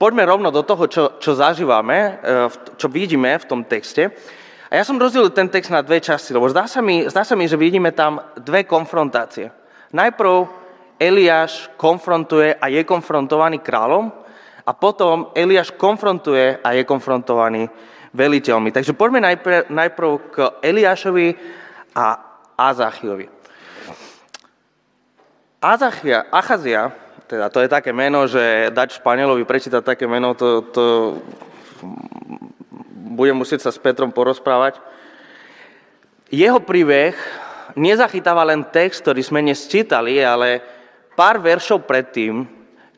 poďme 0.00 0.24
rovno 0.24 0.48
do 0.48 0.64
toho, 0.64 0.88
čo, 0.88 1.04
čo 1.20 1.36
zažívame, 1.36 2.16
e, 2.16 2.48
čo 2.80 2.88
vidíme 2.88 3.36
v 3.36 3.44
tom 3.44 3.60
texte. 3.68 4.08
A 4.70 4.78
ja 4.78 4.86
som 4.86 5.02
rozdelil 5.02 5.34
ten 5.34 5.50
text 5.50 5.74
na 5.74 5.82
dve 5.82 5.98
časti, 5.98 6.30
lebo 6.30 6.46
zdá 6.46 6.70
sa 6.70 6.78
mi, 6.78 7.02
zdá 7.10 7.26
sa 7.26 7.34
mi 7.34 7.50
že 7.50 7.58
vidíme 7.58 7.90
tam 7.90 8.22
dve 8.38 8.62
konfrontácie. 8.62 9.50
Najprv 9.90 10.46
Eliáš 10.94 11.66
konfrontuje 11.74 12.54
a 12.54 12.70
je 12.70 12.86
konfrontovaný 12.86 13.58
kráľom 13.58 14.14
a 14.62 14.70
potom 14.70 15.34
Eliáš 15.34 15.74
konfrontuje 15.74 16.62
a 16.62 16.68
je 16.78 16.86
konfrontovaný 16.86 17.66
veliteľmi. 18.14 18.70
Takže 18.70 18.94
poďme 18.94 19.26
najprv, 19.26 19.74
najprv 19.74 20.10
k 20.30 20.36
Eliášovi 20.62 21.34
a 21.98 22.06
Azachiovi. 22.54 23.26
Azachia, 25.60 26.30
Achazia, 26.30 26.94
teda 27.26 27.50
to 27.50 27.58
je 27.58 27.68
také 27.68 27.90
meno, 27.90 28.30
že 28.30 28.70
dať 28.70 29.02
Španielovi 29.02 29.42
prečítať 29.42 29.82
také 29.82 30.06
meno, 30.06 30.38
to, 30.38 30.62
to 30.70 30.84
budem 33.10 33.34
musieť 33.34 33.66
sa 33.66 33.74
s 33.74 33.82
Petrom 33.82 34.14
porozprávať. 34.14 34.78
Jeho 36.30 36.62
príbeh 36.62 37.18
nezachytáva 37.74 38.46
len 38.46 38.62
text, 38.70 39.02
ktorý 39.02 39.18
sme 39.18 39.42
dnes 39.42 39.66
čítali, 39.66 40.22
ale 40.22 40.62
pár 41.18 41.42
veršov 41.42 41.90
predtým 41.90 42.46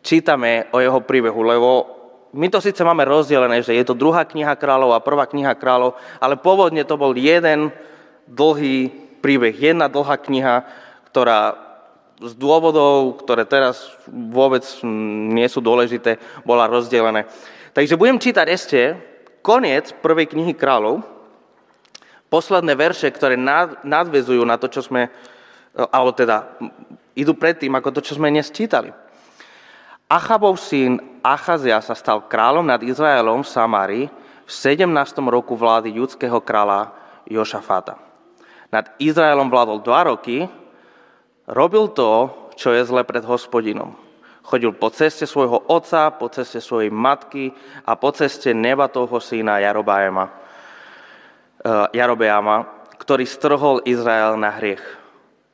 čítame 0.05 0.69
o 0.77 0.85
jeho 0.85 1.01
príbehu, 1.01 1.41
lebo 1.41 1.71
my 2.37 2.49
to 2.53 2.61
síce 2.61 2.81
máme 2.85 3.09
rozdelené, 3.09 3.65
že 3.65 3.73
je 3.73 3.85
to 3.89 3.97
druhá 3.97 4.29
kniha 4.29 4.53
kráľov 4.57 4.93
a 4.93 5.05
prvá 5.05 5.25
kniha 5.25 5.57
kráľov, 5.57 5.97
ale 6.21 6.37
pôvodne 6.37 6.85
to 6.85 7.01
bol 7.01 7.17
jeden 7.17 7.73
dlhý 8.29 8.93
príbeh, 9.25 9.57
jedna 9.57 9.89
dlhá 9.89 10.21
kniha, 10.21 10.65
ktorá 11.09 11.57
z 12.23 12.33
dôvodov, 12.39 13.21
ktoré 13.25 13.49
teraz 13.49 13.91
vôbec 14.07 14.63
nie 15.33 15.49
sú 15.49 15.59
dôležité, 15.59 16.21
bola 16.47 16.71
rozdelené. 16.71 17.27
Takže 17.73 17.97
budem 17.97 18.21
čítať 18.21 18.47
ešte 18.49 18.81
koniec 19.43 19.93
prvej 19.99 20.33
knihy 20.33 20.55
kráľov, 20.57 21.03
posledné 22.33 22.73
verše, 22.79 23.13
ktoré 23.13 23.37
nadvezujú 23.85 24.41
na 24.47 24.57
to, 24.57 24.73
čo 24.73 24.81
sme, 24.81 25.13
alebo 25.75 26.17
teda 26.17 26.57
idú 27.13 27.37
predtým, 27.37 27.75
ako 27.77 27.93
to, 27.93 28.01
čo 28.01 28.17
sme 28.17 28.33
dnes 28.33 28.49
čítali. 28.49 28.89
Achabov 30.09 30.57
syn 30.57 31.21
Achazia 31.21 31.83
sa 31.85 31.93
stal 31.93 32.25
kráľom 32.25 32.65
nad 32.65 32.81
Izraelom 32.81 33.45
v 33.45 33.53
Samárii 33.53 34.07
v 34.43 34.51
17. 34.51 34.89
roku 35.29 35.59
vlády 35.59 35.93
judského 35.93 36.41
kráľa 36.41 36.93
Jošafáta 37.29 38.13
nad 38.73 38.89
Izraelom 38.97 39.53
vládol 39.53 39.85
dva 39.85 40.09
roky, 40.09 40.49
robil 41.45 41.93
to, 41.93 42.33
čo 42.57 42.73
je 42.73 42.81
zle 42.89 43.05
pred 43.05 43.21
hospodinom. 43.21 43.93
Chodil 44.43 44.75
po 44.75 44.91
ceste 44.91 45.23
svojho 45.23 45.71
otca, 45.71 46.11
po 46.19 46.27
ceste 46.27 46.59
svojej 46.59 46.91
matky 46.91 47.55
a 47.87 47.95
po 47.95 48.11
ceste 48.11 48.51
nebatovho 48.51 49.23
syna 49.23 49.63
Jarobájama, 49.63 50.25
uh, 50.27 51.87
Jarobeama, 51.95 52.87
ktorý 52.99 53.23
strhol 53.23 53.87
Izrael 53.87 54.35
na 54.35 54.51
hriech. 54.51 54.83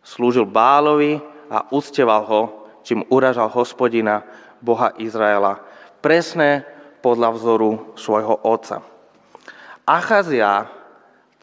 Slúžil 0.01 0.49
Bálovi 0.49 1.21
a 1.53 1.69
ucteval 1.69 2.23
ho, 2.25 2.43
čím 2.81 3.05
uražal 3.13 3.53
hospodina, 3.53 4.25
Boha 4.59 4.91
Izraela, 4.99 5.63
presne 6.03 6.67
podľa 6.99 7.29
vzoru 7.37 7.71
svojho 7.95 8.43
otca. 8.43 8.83
Achazia 9.87 10.67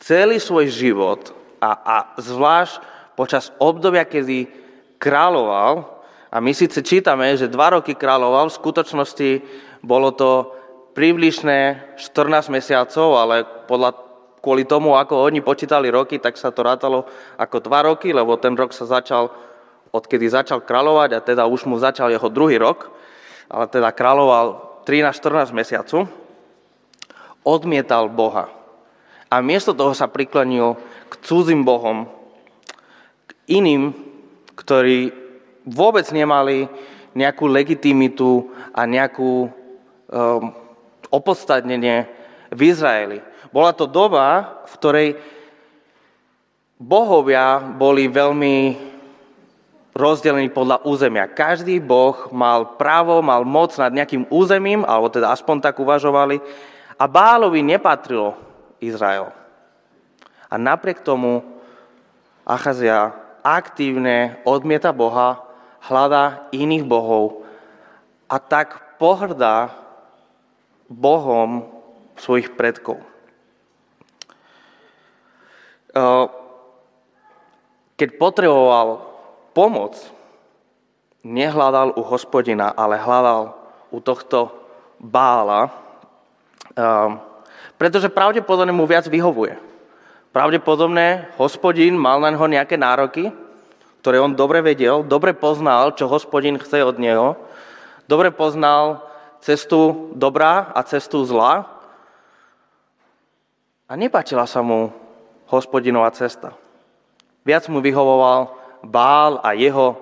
celý 0.01 0.37
svoj 0.37 0.67
život 0.67 1.31
a, 1.63 1.71
a 1.71 1.95
zvlášť 2.19 2.83
počas 3.15 3.49
obdobia, 3.57 4.03
kedy 4.03 4.51
kráľoval, 4.99 5.94
A 6.33 6.41
my 6.41 6.51
síce 6.51 6.81
čítame, 6.81 7.37
že 7.37 7.51
dva 7.51 7.77
roky 7.77 7.93
kráľoval, 7.93 8.49
v 8.49 8.59
skutočnosti 8.59 9.29
bolo 9.85 10.09
to 10.11 10.51
približné 10.95 11.93
14 11.99 12.49
mesiacov, 12.49 13.19
ale 13.19 13.43
podľa, 13.67 13.91
kvôli 14.39 14.63
tomu, 14.63 14.95
ako 14.95 15.27
oni 15.27 15.43
počítali 15.43 15.91
roky, 15.91 16.17
tak 16.17 16.39
sa 16.39 16.49
to 16.49 16.63
rátalo 16.63 17.05
ako 17.35 17.57
dva 17.61 17.85
roky, 17.91 18.15
lebo 18.15 18.39
ten 18.39 18.55
rok 18.55 18.71
sa 18.71 18.87
začal, 18.87 19.29
odkedy 19.91 20.25
začal 20.31 20.63
kráľovať 20.63 21.09
a 21.13 21.23
teda 21.23 21.43
už 21.45 21.67
mu 21.67 21.75
začal 21.75 22.09
jeho 22.09 22.31
druhý 22.31 22.55
rok, 22.55 22.95
ale 23.51 23.67
teda 23.67 23.91
kráľoval 23.91 24.79
13-14 24.87 25.51
mesiacov, 25.51 26.07
odmietal 27.43 28.07
Boha. 28.09 28.49
A 29.29 29.43
miesto 29.43 29.75
toho 29.75 29.91
sa 29.91 30.07
priklenil 30.07 30.79
k 31.11 31.13
cudzím 31.21 31.67
bohom, 31.67 32.07
k 33.27 33.29
iným, 33.51 33.91
ktorí 34.55 35.24
vôbec 35.65 36.05
nemali 36.13 36.69
nejakú 37.17 37.49
legitimitu 37.49 38.53
a 38.71 38.85
nejakú 38.85 39.49
um, 39.49 40.53
opodstatnenie 41.09 42.05
v 42.53 42.59
Izraeli. 42.69 43.19
Bola 43.49 43.71
to 43.73 43.89
doba, 43.89 44.61
v 44.67 44.73
ktorej 44.77 45.09
bohovia 46.75 47.63
boli 47.63 48.11
veľmi 48.11 48.75
rozdelení 49.95 50.51
podľa 50.51 50.83
územia. 50.83 51.31
Každý 51.31 51.79
boh 51.79 52.27
mal 52.35 52.75
právo, 52.75 53.23
mal 53.23 53.47
moc 53.47 53.71
nad 53.79 53.95
nejakým 53.95 54.27
územím, 54.27 54.83
alebo 54.83 55.07
teda 55.07 55.31
aspoň 55.31 55.63
tak 55.63 55.79
uvažovali, 55.79 56.43
a 56.99 57.07
Bálovi 57.07 57.63
nepatrilo 57.63 58.35
Izrael. 58.83 59.31
A 60.51 60.59
napriek 60.59 60.99
tomu 60.99 61.43
Achazia 62.43 63.15
aktívne 63.39 64.37
odmieta 64.43 64.91
Boha, 64.91 65.44
hľadá 65.85 66.49
iných 66.49 66.85
bohov 66.85 67.45
a 68.25 68.41
tak 68.41 68.97
pohrdá 68.97 69.69
Bohom 70.85 71.65
svojich 72.17 72.53
predkov. 72.53 73.01
Keď 77.95 78.09
potreboval 78.19 79.07
pomoc, 79.55 79.97
nehľadal 81.25 81.95
u 81.97 82.03
hospodina, 82.05 82.69
ale 82.75 83.01
hľadal 83.01 83.55
u 83.89 83.97
tohto 84.03 84.51
bála, 84.99 85.71
pretože 87.79 88.11
pravdepodobne 88.11 88.75
mu 88.75 88.85
viac 88.85 89.07
vyhovuje. 89.07 89.57
Pravdepodobne 90.35 91.31
hospodin 91.39 91.95
mal 91.95 92.19
na 92.19 92.35
neho 92.35 92.45
nejaké 92.45 92.75
nároky, 92.75 93.31
ktoré 94.05 94.21
on 94.21 94.37
dobre 94.37 94.61
vedel, 94.61 95.01
dobre 95.01 95.33
poznal, 95.33 95.97
čo 95.97 96.05
hospodin 96.05 96.61
chce 96.61 96.85
od 96.85 97.01
neho, 97.01 97.33
dobre 98.05 98.29
poznal 98.29 99.01
cestu 99.41 100.13
dobrá 100.13 100.69
a 100.77 100.85
cestu 100.85 101.25
zla 101.25 101.65
a 103.89 103.93
nepáčila 103.97 104.45
sa 104.45 104.61
mu 104.61 104.93
hospodinová 105.49 106.13
cesta. 106.13 106.53
Viac 107.41 107.65
mu 107.65 107.81
vyhovoval 107.81 108.53
Bál 108.85 109.41
a 109.41 109.57
jeho 109.57 109.97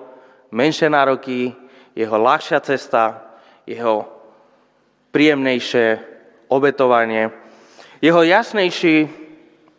menšie 0.52 0.92
nároky, 0.92 1.56
jeho 1.96 2.16
ľahšia 2.20 2.60
cesta, 2.60 3.24
jeho 3.64 4.04
príjemnejšie 5.16 5.96
obetovanie, 6.52 7.32
jeho 8.04 8.20
jasnejší 8.20 9.08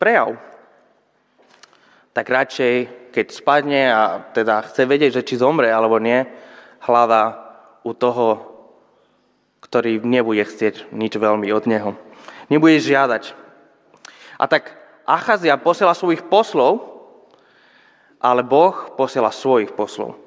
prejav. 0.01 0.33
Tak 2.09 2.25
radšej, 2.25 3.04
keď 3.15 3.31
spadne 3.31 3.87
a 3.87 4.27
teda 4.35 4.59
chce 4.67 4.83
vedieť, 4.83 5.23
že 5.23 5.23
či 5.23 5.39
zomre 5.39 5.71
alebo 5.71 6.03
nie, 6.03 6.27
hľadá 6.83 7.39
u 7.87 7.95
toho, 7.95 8.27
ktorý 9.63 10.03
nebude 10.03 10.43
chcieť 10.43 10.91
nič 10.91 11.15
veľmi 11.15 11.47
od 11.55 11.63
neho. 11.63 11.95
Nebude 12.51 12.75
žiadať. 12.83 13.31
A 14.35 14.51
tak 14.51 14.75
Achazia 15.07 15.55
posiela 15.55 15.95
svojich 15.95 16.27
poslov, 16.27 16.91
ale 18.19 18.43
Boh 18.43 18.93
posiela 18.99 19.31
svojich 19.31 19.71
poslov. 19.71 20.19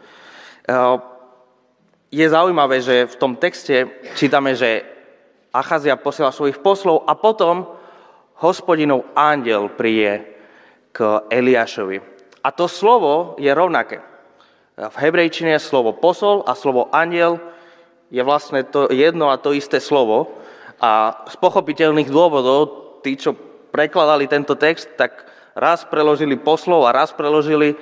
Je 2.08 2.24
zaujímavé, 2.24 2.80
že 2.80 3.04
v 3.04 3.16
tom 3.20 3.36
texte 3.36 3.84
čítame, 4.16 4.56
že 4.56 4.80
Achazia 5.52 6.00
posiela 6.00 6.32
svojich 6.32 6.56
poslov 6.64 7.04
a 7.04 7.12
potom 7.12 7.68
hospodinov 8.40 9.04
ándiel 9.12 9.68
príde 9.76 10.24
k 10.94 11.26
Eliášovi. 11.28 12.17
A 12.48 12.52
to 12.56 12.64
slovo 12.64 13.36
je 13.36 13.52
rovnaké. 13.52 14.00
V 14.80 14.96
hebrejčine 14.96 15.52
je 15.52 15.68
slovo 15.68 15.92
posol 15.92 16.48
a 16.48 16.56
slovo 16.56 16.88
aniel 16.96 17.36
je 18.08 18.24
vlastne 18.24 18.64
to 18.64 18.88
jedno 18.88 19.28
a 19.28 19.36
to 19.36 19.52
isté 19.52 19.84
slovo. 19.84 20.32
A 20.80 21.12
z 21.28 21.36
pochopiteľných 21.36 22.08
dôvodov, 22.08 22.60
tí, 23.04 23.20
čo 23.20 23.36
prekladali 23.68 24.24
tento 24.24 24.56
text, 24.56 24.88
tak 24.96 25.28
raz 25.52 25.84
preložili 25.84 26.40
poslov 26.40 26.88
a 26.88 26.96
raz 26.96 27.12
preložili 27.12 27.76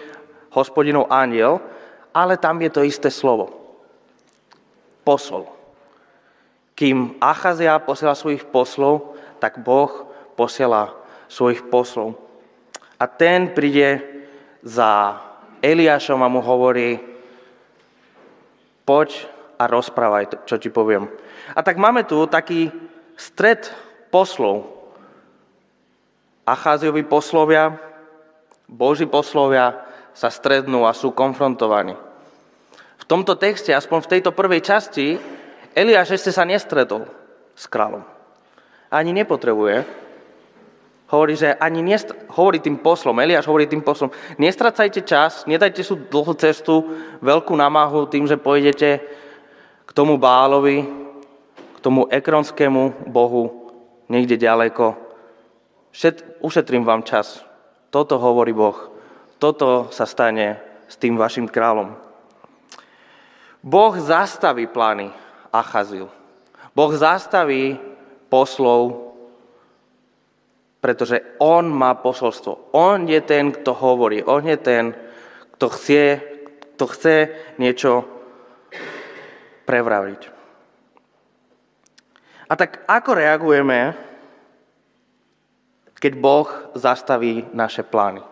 hospodinov 0.50 1.07
aniel, 1.14 1.62
ale 2.11 2.35
tam 2.35 2.59
je 2.59 2.70
to 2.74 2.83
isté 2.83 3.07
slovo. 3.07 3.55
Posol. 5.07 5.46
Kým 6.74 7.22
Achazia 7.22 7.79
posiela 7.79 8.18
svojich 8.18 8.42
poslov, 8.50 9.14
tak 9.38 9.62
Boh 9.62 10.11
posiela 10.35 10.90
svojich 11.31 11.62
poslov. 11.70 12.18
A 12.98 13.07
ten 13.07 13.55
príde 13.55 14.15
za 14.66 15.22
Eliášom 15.62 16.18
a 16.18 16.29
mu 16.29 16.42
hovorí, 16.42 16.98
poď 18.83 19.31
a 19.62 19.70
rozprávaj, 19.70 20.42
čo 20.42 20.59
ti 20.59 20.74
poviem. 20.74 21.07
A 21.55 21.62
tak 21.62 21.79
máme 21.79 22.02
tu 22.02 22.26
taký 22.26 22.74
stred 23.14 23.70
poslov. 24.11 24.66
Acháziovi 26.42 27.07
poslovia, 27.07 27.79
Boží 28.66 29.07
poslovia 29.07 29.87
sa 30.11 30.31
strednú 30.31 30.83
a 30.87 30.94
sú 30.94 31.14
konfrontovaní. 31.14 31.94
V 32.96 33.05
tomto 33.07 33.38
texte, 33.38 33.70
aspoň 33.70 33.98
v 34.02 34.11
tejto 34.18 34.31
prvej 34.35 34.62
časti, 34.66 35.18
Eliáš 35.76 36.18
ešte 36.18 36.35
sa 36.35 36.42
nestretol 36.42 37.07
s 37.55 37.70
kráľom. 37.70 38.02
Ani 38.90 39.14
nepotrebuje. 39.14 40.06
Hovorí, 41.07 41.38
že 41.38 41.55
ani 41.55 41.87
nestr- 41.87 42.19
hovorí 42.35 42.59
tým 42.59 42.83
poslom, 42.83 43.14
Eliáš 43.23 43.47
hovorí 43.47 43.71
tým 43.71 43.83
poslom, 43.83 44.11
nestracajte 44.42 45.07
čas, 45.07 45.47
nedajte 45.47 45.87
sú 45.87 46.11
dlhú 46.11 46.35
cestu, 46.35 46.83
veľkú 47.23 47.55
námahu 47.55 48.11
tým, 48.11 48.27
že 48.27 48.35
pôjdete 48.35 49.01
k 49.87 49.90
tomu 49.95 50.19
Bálovi, 50.19 50.83
k 51.75 51.79
tomu 51.79 52.11
ekronskému 52.11 53.07
bohu, 53.07 53.71
niekde 54.11 54.35
ďaleko, 54.35 55.07
Všet, 55.97 56.45
ušetrím 56.45 56.85
vám 56.85 57.09
čas. 57.09 57.40
Toto 57.88 58.21
hovorí 58.21 58.53
Boh. 58.53 58.92
Toto 59.40 59.88
sa 59.88 60.05
stane 60.05 60.61
s 60.85 61.01
tým 61.01 61.16
vašim 61.16 61.49
kráľom. 61.49 61.97
Boh 63.64 63.97
zastaví 63.97 64.69
plány 64.69 65.09
Achaziu. 65.49 66.12
Boh 66.77 66.92
zastaví 66.92 67.81
poslov, 68.29 69.06
pretože 70.87 71.42
on 71.42 71.66
má 71.66 71.99
posolstvo. 71.99 72.70
On 72.79 73.03
je 73.11 73.18
ten, 73.27 73.51
kto 73.51 73.75
hovorí. 73.75 74.22
On 74.22 74.38
je 74.38 74.55
ten, 74.55 74.94
kto 75.59 75.66
chce, 75.75 76.05
kto 76.79 76.85
chce 76.87 77.16
niečo 77.59 78.07
prevraviť. 79.66 80.22
A 82.46 82.53
tak 82.55 82.87
ako 82.87 83.11
reagujeme 83.18 84.07
keď 85.96 86.12
Boh 86.22 86.49
zastaví 86.77 87.49
naše 87.57 87.83
plány. 87.83 88.22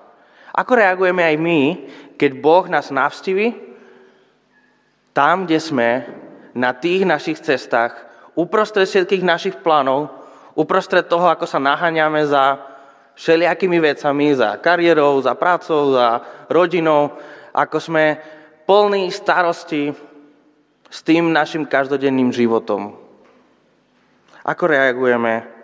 Ako 0.55 0.79
reagujeme 0.79 1.25
aj 1.27 1.37
my, 1.41 1.61
keď 2.15 2.31
Boh 2.39 2.65
nás 2.71 2.93
navštívi 2.95 3.75
tam, 5.11 5.43
kde 5.43 5.59
sme, 5.59 5.91
na 6.55 6.71
tých 6.71 7.03
našich 7.03 7.43
cestách, 7.43 7.99
uprostred 8.39 8.87
všetkých 8.87 9.27
našich 9.27 9.57
plánov, 9.59 10.24
uprostred 10.55 11.07
toho, 11.07 11.27
ako 11.31 11.47
sa 11.47 11.63
naháňame 11.63 12.27
za 12.27 12.59
všelijakými 13.15 13.79
vecami, 13.79 14.35
za 14.35 14.59
kariérou, 14.59 15.23
za 15.23 15.39
prácou, 15.39 15.95
za 15.95 16.23
rodinou, 16.51 17.15
ako 17.55 17.79
sme 17.79 18.19
plní 18.67 19.11
starosti 19.15 19.95
s 20.91 20.99
tým 21.03 21.31
našim 21.31 21.67
každodenným 21.67 22.35
životom. 22.35 22.99
Ako 24.43 24.67
reagujeme 24.67 25.55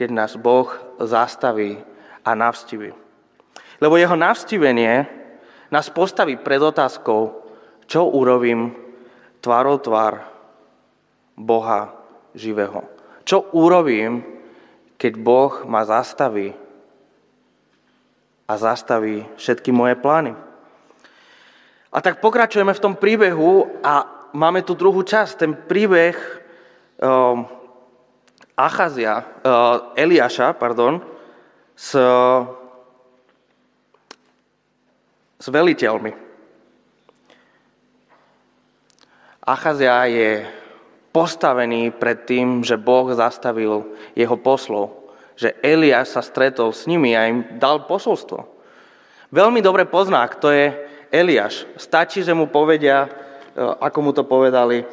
keď 0.00 0.16
nás 0.16 0.32
Boh 0.32 0.72
zastaví 0.96 1.76
a 2.24 2.32
navstíví. 2.32 2.96
Lebo 3.84 4.00
jeho 4.00 4.16
navstívenie 4.16 5.04
nás 5.68 5.92
postaví 5.92 6.40
pred 6.40 6.56
otázkou, 6.56 7.44
čo 7.84 8.08
urobím 8.08 8.72
tvárou 9.44 9.76
tvár 9.76 10.24
Boha 11.36 11.92
živého. 12.32 12.80
Čo 13.24 13.52
urobím, 13.52 14.24
keď 15.00 15.12
Boh 15.16 15.64
ma 15.64 15.84
zastaví 15.84 16.52
a 18.44 18.52
zastaví 18.58 19.24
všetky 19.38 19.72
moje 19.72 19.96
plány. 19.96 20.34
A 21.90 21.98
tak 21.98 22.22
pokračujeme 22.22 22.70
v 22.74 22.82
tom 22.82 22.94
príbehu 22.94 23.80
a 23.82 24.06
máme 24.36 24.62
tu 24.62 24.78
druhú 24.78 25.02
časť, 25.02 25.32
ten 25.38 25.52
príbeh 25.56 26.14
um, 27.02 27.46
Achazia, 28.54 29.24
uh, 29.40 29.96
Eliáša, 29.96 30.52
pardon, 30.54 31.00
s, 31.72 31.96
s 35.40 35.46
veliteľmi. 35.48 36.12
Achazia 39.40 40.04
je 40.12 40.59
postavený 41.10 41.90
pred 41.94 42.26
tým, 42.26 42.62
že 42.62 42.78
Boh 42.78 43.10
zastavil 43.14 43.86
jeho 44.14 44.36
poslov, 44.38 45.10
že 45.34 45.56
Eliáš 45.62 46.14
sa 46.14 46.22
stretol 46.22 46.70
s 46.70 46.86
nimi 46.86 47.14
a 47.14 47.26
im 47.26 47.58
dal 47.58 47.86
posolstvo. 47.86 48.46
Veľmi 49.30 49.62
dobre 49.62 49.86
pozná, 49.86 50.26
kto 50.26 50.50
je 50.50 50.74
Eliáš. 51.10 51.66
Stačí, 51.78 52.22
že 52.22 52.34
mu 52.34 52.50
povedia, 52.50 53.06
e, 53.06 53.08
ako 53.62 53.98
mu 54.02 54.10
to 54.10 54.26
povedali, 54.26 54.86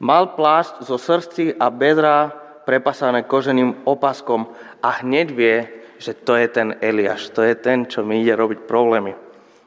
mal 0.00 0.36
plášť 0.36 0.84
zo 0.84 0.96
srdci 0.96 1.56
a 1.56 1.72
bedra 1.72 2.32
prepasané 2.68 3.24
koženým 3.24 3.84
opaskom 3.88 4.48
a 4.80 5.02
hneď 5.02 5.28
vie, 5.32 5.56
že 5.98 6.14
to 6.14 6.34
je 6.34 6.48
ten 6.50 6.74
Eliáš, 6.82 7.30
to 7.30 7.42
je 7.42 7.54
ten, 7.54 7.86
čo 7.86 8.02
mi 8.02 8.22
ide 8.22 8.34
robiť 8.34 8.66
problémy. 8.66 9.14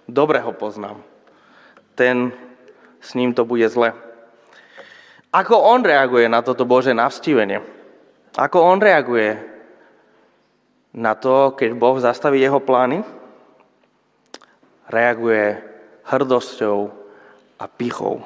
Dobre 0.05 0.37
ho 0.43 0.53
poznám. 0.53 1.01
Ten, 1.97 2.29
s 3.01 3.15
ním 3.17 3.33
to 3.33 3.47
bude 3.47 3.65
zle. 3.71 4.04
Ako 5.35 5.59
on 5.59 5.83
reaguje 5.83 6.31
na 6.31 6.39
toto 6.39 6.63
Bože 6.63 6.95
navstívenie? 6.95 7.59
Ako 8.39 8.63
on 8.63 8.79
reaguje 8.79 9.35
na 10.95 11.11
to, 11.11 11.51
keď 11.59 11.75
Boh 11.75 11.99
zastaví 11.99 12.39
jeho 12.39 12.63
plány? 12.63 13.03
Reaguje 14.87 15.59
hrdosťou 16.07 16.87
a 17.59 17.65
pichou. 17.67 18.23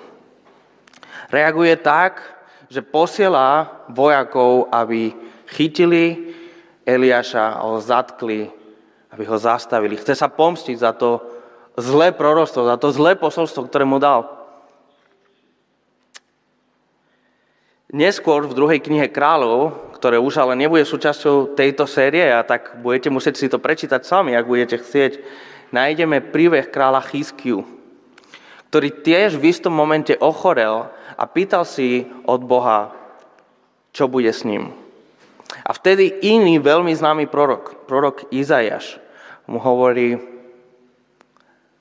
Reaguje 1.34 1.74
tak, 1.82 2.22
že 2.70 2.86
posiela 2.86 3.66
vojakov, 3.90 4.70
aby 4.70 5.10
chytili 5.50 6.30
Eliáša 6.86 7.58
a 7.58 7.66
ho 7.66 7.82
zatkli, 7.82 8.54
aby 9.10 9.24
ho 9.26 9.38
zastavili. 9.42 9.98
Chce 9.98 10.14
sa 10.14 10.30
pomstiť 10.30 10.78
za 10.78 10.94
to 10.94 11.26
zlé 11.74 12.14
prorostvo, 12.14 12.70
za 12.70 12.78
to 12.78 12.94
zlé 12.94 13.18
posolstvo, 13.18 13.66
ktoré 13.66 13.82
mu 13.82 13.98
dal. 13.98 14.39
Neskôr 17.90 18.46
v 18.46 18.54
druhej 18.54 18.86
knihe 18.86 19.10
kráľov, 19.10 19.74
ktoré 19.98 20.22
už 20.22 20.46
ale 20.46 20.54
nebude 20.54 20.86
súčasťou 20.86 21.58
tejto 21.58 21.90
série, 21.90 22.30
a 22.30 22.46
tak 22.46 22.78
budete 22.86 23.10
musieť 23.10 23.36
si 23.42 23.50
to 23.50 23.58
prečítať 23.58 24.06
sami, 24.06 24.38
ak 24.38 24.46
budete 24.46 24.78
chcieť, 24.78 25.18
nájdeme 25.74 26.22
príbeh 26.22 26.70
kráľa 26.70 27.02
Chyskiu, 27.10 27.66
ktorý 28.70 28.94
tiež 28.94 29.42
v 29.42 29.50
istom 29.50 29.74
momente 29.74 30.14
ochorel 30.22 30.94
a 31.18 31.24
pýtal 31.26 31.66
si 31.66 32.06
od 32.30 32.46
Boha, 32.46 32.94
čo 33.90 34.06
bude 34.06 34.30
s 34.30 34.46
ním. 34.46 34.70
A 35.66 35.74
vtedy 35.74 36.14
iný 36.22 36.62
veľmi 36.62 36.94
známy 36.94 37.26
prorok, 37.26 37.90
prorok 37.90 38.30
Izajaš, 38.30 39.02
mu 39.50 39.58
hovorí, 39.58 40.22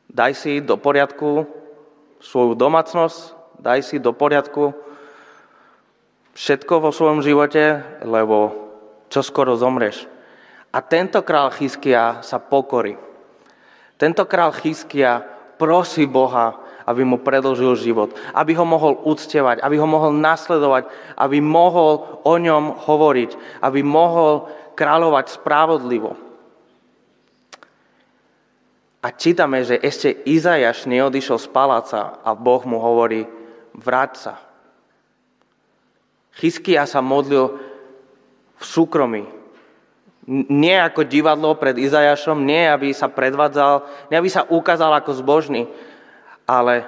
daj 0.08 0.32
si 0.32 0.64
do 0.64 0.80
poriadku 0.80 1.44
svoju 2.24 2.56
domácnosť, 2.56 3.36
daj 3.60 3.84
si 3.84 4.00
do 4.00 4.16
poriadku 4.16 4.87
všetko 6.38 6.74
vo 6.78 6.90
svojom 6.94 7.18
živote, 7.18 7.82
lebo 8.06 8.54
čo 9.10 9.26
skoro 9.26 9.58
zomreš. 9.58 10.06
A 10.70 10.78
tento 10.78 11.26
král 11.26 11.50
Chyskia 11.50 12.22
sa 12.22 12.38
pokorí. 12.38 12.94
Tento 13.98 14.22
král 14.30 14.54
Chyskia 14.54 15.26
prosí 15.58 16.06
Boha, 16.06 16.62
aby 16.86 17.02
mu 17.02 17.18
predlžil 17.18 17.74
život, 17.76 18.14
aby 18.32 18.54
ho 18.54 18.62
mohol 18.62 18.96
uctievať, 19.02 19.60
aby 19.60 19.76
ho 19.76 19.88
mohol 19.90 20.14
nasledovať, 20.14 20.86
aby 21.18 21.42
mohol 21.42 22.22
o 22.22 22.34
ňom 22.38 22.86
hovoriť, 22.86 23.60
aby 23.60 23.80
mohol 23.82 24.46
kráľovať 24.78 25.42
spravodlivo. 25.42 26.14
A 29.02 29.08
čítame, 29.14 29.66
že 29.66 29.78
ešte 29.78 30.10
Izajaš 30.10 30.86
neodišiel 30.86 31.38
z 31.42 31.48
paláca 31.50 32.22
a 32.22 32.30
Boh 32.34 32.62
mu 32.64 32.78
hovorí, 32.78 33.26
vráť 33.74 34.12
sa, 34.16 34.34
Chyskia 36.38 36.86
sa 36.86 37.02
modlil 37.02 37.58
v 38.58 38.64
súkromí. 38.64 39.26
Nie 40.28 40.86
ako 40.86 41.08
divadlo 41.08 41.58
pred 41.58 41.74
Izajašom, 41.74 42.46
nie 42.46 42.68
aby 42.68 42.94
sa 42.94 43.10
predvádzal, 43.10 44.06
nie 44.12 44.16
aby 44.20 44.30
sa 44.30 44.46
ukázal 44.46 44.94
ako 44.94 45.18
zbožný, 45.18 45.66
ale 46.46 46.86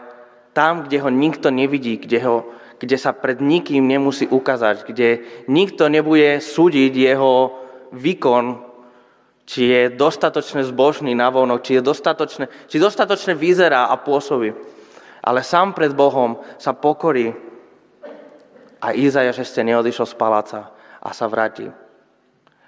tam, 0.55 0.87
kde 0.87 1.03
ho 1.03 1.11
nikto 1.11 1.51
nevidí, 1.51 1.99
kde, 1.99 2.21
ho, 2.23 2.37
kde 2.79 2.95
sa 3.01 3.11
pred 3.17 3.43
nikým 3.43 3.89
nemusí 3.91 4.29
ukázať, 4.29 4.87
kde 4.87 5.09
nikto 5.51 5.89
nebude 5.91 6.39
súdiť 6.39 6.93
jeho 6.95 7.59
výkon, 7.97 8.71
či 9.51 9.67
je 9.67 9.83
dostatočne 9.99 10.63
zbožný 10.63 11.11
na 11.17 11.27
vonok, 11.27 11.67
či, 11.67 11.81
je 11.81 11.83
dostatočne, 11.83 12.47
či 12.71 12.79
dostatočne 12.79 13.35
vyzerá 13.35 13.91
a 13.91 13.99
pôsobí. 13.99 14.55
Ale 15.27 15.43
sám 15.43 15.75
pred 15.75 15.91
Bohom 15.91 16.39
sa 16.55 16.71
pokorí 16.71 17.50
a 18.81 18.97
Izajaš 18.97 19.45
ešte 19.45 19.61
neodišiel 19.61 20.09
z 20.09 20.17
paláca 20.17 20.61
a 21.01 21.13
sa 21.13 21.29
vráti. 21.29 21.69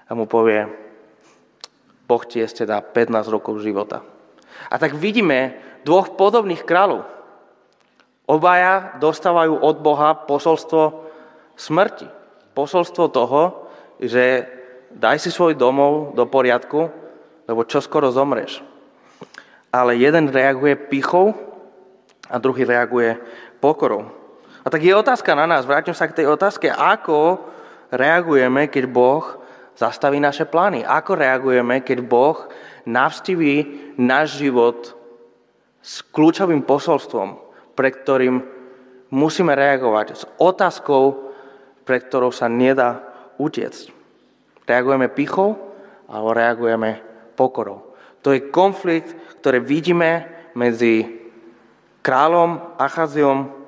A 0.06 0.10
mu 0.12 0.28
povie, 0.28 0.68
Boh 2.04 2.22
ti 2.28 2.44
ešte 2.44 2.68
dá 2.68 2.84
15 2.84 3.32
rokov 3.32 3.64
života. 3.64 4.04
A 4.68 4.76
tak 4.76 4.92
vidíme 4.92 5.56
dvoch 5.88 6.12
podobných 6.14 6.68
kráľov. 6.68 7.08
Obaja 8.28 9.00
dostávajú 9.00 9.56
od 9.56 9.76
Boha 9.80 10.14
posolstvo 10.28 11.08
smrti. 11.56 12.06
Posolstvo 12.52 13.08
toho, 13.08 13.72
že 13.96 14.44
daj 14.92 15.16
si 15.24 15.32
svoj 15.32 15.56
domov 15.56 16.12
do 16.12 16.28
poriadku, 16.28 16.92
lebo 17.48 17.64
čo 17.64 17.80
skoro 17.80 18.12
zomreš. 18.12 18.60
Ale 19.72 19.96
jeden 19.96 20.28
reaguje 20.28 20.76
pichou 20.76 21.32
a 22.28 22.36
druhý 22.36 22.68
reaguje 22.68 23.16
pokorou. 23.58 24.21
A 24.62 24.70
tak 24.70 24.82
je 24.86 24.94
otázka 24.94 25.34
na 25.34 25.46
nás, 25.46 25.66
vrátim 25.66 25.94
sa 25.94 26.06
k 26.06 26.22
tej 26.22 26.26
otázke, 26.30 26.70
ako 26.70 27.42
reagujeme, 27.90 28.70
keď 28.70 28.84
Boh 28.86 29.42
zastaví 29.74 30.22
naše 30.22 30.46
plány? 30.46 30.86
Ako 30.86 31.18
reagujeme, 31.18 31.82
keď 31.82 31.98
Boh 32.06 32.46
navštíví 32.86 33.94
náš 33.98 34.38
život 34.38 34.94
s 35.82 36.06
kľúčovým 36.14 36.62
posolstvom, 36.62 37.42
pre 37.74 37.90
ktorým 37.90 38.38
musíme 39.10 39.52
reagovať, 39.52 40.06
s 40.14 40.24
otázkou, 40.38 41.34
pre 41.82 41.98
ktorou 41.98 42.30
sa 42.30 42.46
nedá 42.46 43.02
utiecť. 43.42 43.90
Reagujeme 44.62 45.10
pichou 45.10 45.58
alebo 46.06 46.30
reagujeme 46.30 47.02
pokorou. 47.34 47.92
To 48.22 48.30
je 48.30 48.46
konflikt, 48.54 49.10
ktorý 49.42 49.58
vidíme 49.58 50.30
medzi 50.54 51.26
kráľom 52.06 52.78
Achaziom 52.78 53.61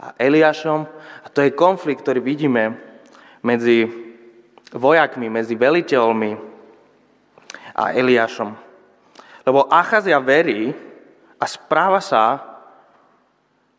a 0.00 0.16
Eliášom. 0.16 0.80
A 1.24 1.26
to 1.28 1.44
je 1.44 1.52
konflikt, 1.52 2.00
ktorý 2.00 2.24
vidíme 2.24 2.80
medzi 3.44 3.84
vojakmi, 4.72 5.28
medzi 5.28 5.54
veliteľmi 5.54 6.32
a 7.76 7.92
Eliášom. 7.92 8.50
Lebo 9.44 9.68
Achazia 9.68 10.16
verí 10.20 10.72
a 11.36 11.44
správa 11.44 12.00
sa, 12.00 12.40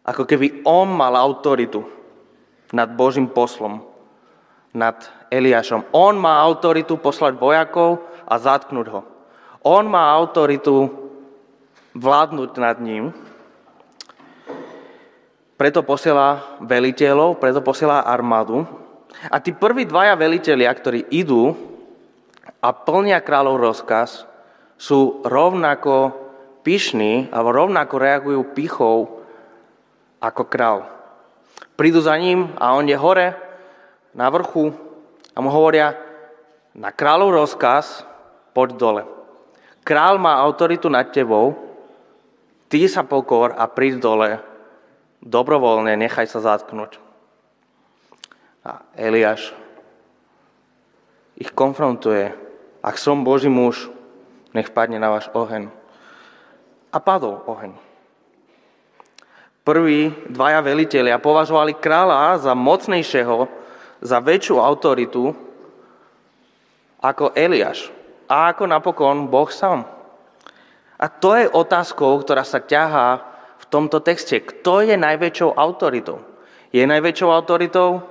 ako 0.01 0.25
keby 0.25 0.65
on 0.65 0.89
mal 0.89 1.13
autoritu 1.17 1.85
nad 2.73 2.89
Božím 2.93 3.29
poslom, 3.29 3.81
nad 4.73 4.97
Eliášom. 5.29 5.89
On 5.93 6.15
má 6.17 6.41
autoritu 6.41 6.97
poslať 6.97 7.37
vojakov 7.37 8.01
a 8.25 8.37
zatknúť 8.39 8.87
ho. 8.89 9.01
On 9.61 9.85
má 9.85 10.09
autoritu 10.09 10.89
vládnuť 11.93 12.51
nad 12.57 12.77
ním 12.81 13.13
preto 15.61 15.85
posiela 15.85 16.57
veliteľov, 16.57 17.37
preto 17.37 17.61
posiela 17.61 18.01
armádu. 18.01 18.65
A 19.29 19.37
tí 19.37 19.53
prví 19.53 19.85
dvaja 19.85 20.17
veliteľia, 20.17 20.73
ktorí 20.73 21.05
idú 21.13 21.53
a 22.65 22.73
plnia 22.73 23.21
kráľov 23.21 23.61
rozkaz, 23.61 24.25
sú 24.81 25.21
rovnako 25.21 26.17
pyšní 26.65 27.29
alebo 27.29 27.53
rovnako 27.53 27.93
reagujú 27.93 28.41
pichou 28.57 29.21
ako 30.17 30.49
král. 30.49 30.89
Prídu 31.77 32.01
za 32.01 32.17
ním 32.17 32.57
a 32.57 32.73
on 32.73 32.89
je 32.89 32.97
hore 32.97 33.37
na 34.17 34.33
vrchu 34.33 34.73
a 35.37 35.45
mu 35.45 35.53
hovoria 35.53 35.93
na 36.73 36.89
kráľov 36.89 37.37
rozkaz, 37.37 38.01
poď 38.57 38.69
dole. 38.81 39.03
Král 39.85 40.17
má 40.17 40.41
autoritu 40.41 40.89
nad 40.89 41.05
tebou, 41.13 41.53
ty 42.65 42.89
sa 42.89 43.05
pokor 43.05 43.53
a 43.53 43.69
príď 43.69 44.01
dole 44.01 44.49
dobrovoľne 45.21 45.93
nechaj 45.97 46.27
sa 46.29 46.41
zatknúť. 46.41 46.97
A 48.61 48.85
Eliáš 48.93 49.53
ich 51.37 51.49
konfrontuje. 51.53 52.33
Ak 52.81 52.97
som 52.97 53.25
Boží 53.25 53.49
muž, 53.49 53.89
nech 54.53 54.73
padne 54.73 54.97
na 54.97 55.09
váš 55.13 55.29
oheň. 55.33 55.69
A 56.93 56.97
padol 56.97 57.41
oheň. 57.45 57.73
Prví 59.61 60.09
dvaja 60.29 60.61
velitelia 60.65 61.21
považovali 61.21 61.77
kráľa 61.77 62.41
za 62.41 62.53
mocnejšieho, 62.57 63.45
za 64.01 64.17
väčšiu 64.17 64.57
autoritu 64.57 65.37
ako 66.97 67.33
Eliáš 67.37 67.93
a 68.25 68.49
ako 68.53 68.65
napokon 68.65 69.29
Boh 69.29 69.49
sám. 69.49 69.85
A 70.97 71.05
to 71.09 71.37
je 71.37 71.49
otázkou, 71.49 72.17
ktorá 72.21 72.45
sa 72.45 72.61
ťahá 72.61 73.30
tomto 73.71 74.03
texte. 74.03 74.43
Kto 74.43 74.83
je 74.83 74.99
najväčšou 74.99 75.55
autoritou? 75.55 76.19
Je 76.75 76.83
najväčšou 76.83 77.31
autoritou 77.31 78.03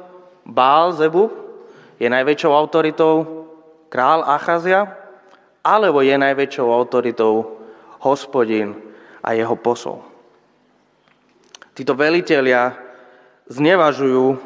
Bál 0.48 0.96
Zebub? 0.96 1.28
Je 2.00 2.08
najväčšou 2.08 2.52
autoritou 2.56 3.46
král 3.92 4.24
Achazia? 4.24 4.88
Alebo 5.60 6.00
je 6.00 6.16
najväčšou 6.16 6.72
autoritou 6.72 7.60
hospodin 8.00 8.72
a 9.20 9.36
jeho 9.36 9.52
posol? 9.60 10.00
Títo 11.76 11.92
velitelia 11.92 12.72
znevažujú 13.52 14.40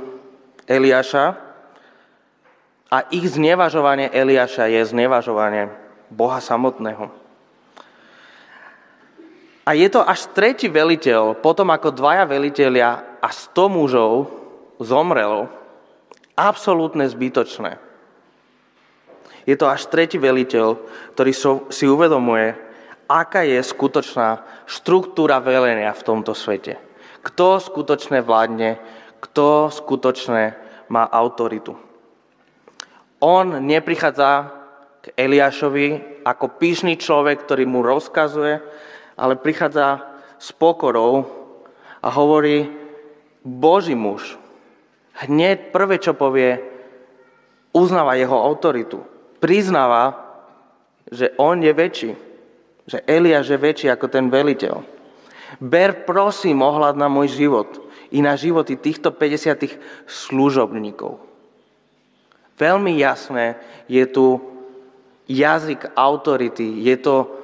Eliáša 0.67 1.25
a 2.91 2.97
ich 3.15 3.27
znevažovanie 3.31 4.11
Eliáša 4.11 4.67
je 4.67 4.83
znevažovanie 4.83 5.71
Boha 6.11 6.43
samotného. 6.43 7.24
A 9.65 9.73
je 9.73 9.89
to 9.89 10.05
až 10.05 10.29
tretí 10.37 10.69
veliteľ, 10.69 11.41
potom 11.41 11.73
ako 11.73 11.97
dvaja 11.97 12.29
velitelia 12.29 13.17
a 13.17 13.29
sto 13.33 13.73
mužov 13.73 14.29
zomrelo, 14.77 15.49
absolútne 16.37 17.09
zbytočné. 17.09 17.81
Je 19.49 19.57
to 19.57 19.65
až 19.69 19.89
tretí 19.89 20.21
veliteľ, 20.21 20.77
ktorý 21.17 21.33
si 21.73 21.85
uvedomuje, 21.89 22.57
aká 23.09 23.45
je 23.45 23.61
skutočná 23.61 24.45
štruktúra 24.69 25.41
velenia 25.41 25.93
v 25.93 26.05
tomto 26.05 26.33
svete. 26.37 26.81
Kto 27.25 27.61
skutočne 27.61 28.21
vládne, 28.21 28.77
kto 29.21 29.73
skutočne 29.73 30.57
má 30.93 31.09
autoritu. 31.09 31.77
On 33.25 33.49
neprichádza 33.65 34.53
k 35.01 35.05
Eliášovi 35.17 36.21
ako 36.25 36.61
píšný 36.61 37.01
človek, 37.01 37.45
ktorý 37.45 37.65
mu 37.65 37.81
rozkazuje, 37.81 38.61
ale 39.15 39.39
prichádza 39.39 40.03
s 40.39 40.51
pokorou 40.53 41.27
a 42.03 42.09
hovorí, 42.11 42.69
Boží 43.45 43.93
muž, 43.93 44.37
hneď 45.25 45.71
prvé, 45.71 46.01
čo 46.01 46.17
povie, 46.17 46.59
uznáva 47.77 48.17
jeho 48.17 48.35
autoritu. 48.35 49.05
Priznáva, 49.39 50.17
že 51.11 51.37
on 51.37 51.61
je 51.61 51.73
väčší, 51.73 52.11
že 52.89 53.05
Eliáš 53.05 53.53
je 53.53 53.59
väčší 53.61 53.87
ako 53.93 54.07
ten 54.09 54.33
veliteľ. 54.33 54.81
Ber 55.61 56.09
prosím 56.09 56.65
ohľad 56.65 56.97
na 56.97 57.07
môj 57.07 57.37
život 57.37 57.69
i 58.11 58.25
na 58.25 58.35
životy 58.35 58.81
týchto 58.81 59.13
50 59.13 60.09
služobníkov. 60.09 61.21
Veľmi 62.55 62.95
jasné 62.97 63.59
je 63.91 64.07
tu 64.07 64.39
jazyk 65.27 65.93
autority, 65.99 66.85
je 66.87 66.97
to 67.01 67.44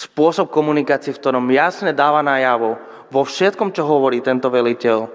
spôsob 0.00 0.48
komunikácie, 0.48 1.12
v 1.12 1.20
ktorom 1.20 1.52
jasne 1.52 1.92
dáva 1.92 2.24
najavo 2.24 2.80
vo 3.12 3.22
všetkom, 3.28 3.76
čo 3.76 3.84
hovorí 3.84 4.24
tento 4.24 4.48
veliteľ, 4.48 5.12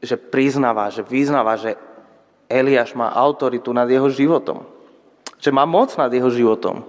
že 0.00 0.16
priznáva, 0.16 0.88
že 0.88 1.04
vyznáva, 1.04 1.60
že 1.60 1.76
Eliáš 2.48 2.96
má 2.96 3.12
autoritu 3.12 3.76
nad 3.76 3.84
jeho 3.92 4.08
životom. 4.08 4.64
Že 5.36 5.52
má 5.52 5.68
moc 5.68 5.92
nad 6.00 6.08
jeho 6.08 6.32
životom. 6.32 6.88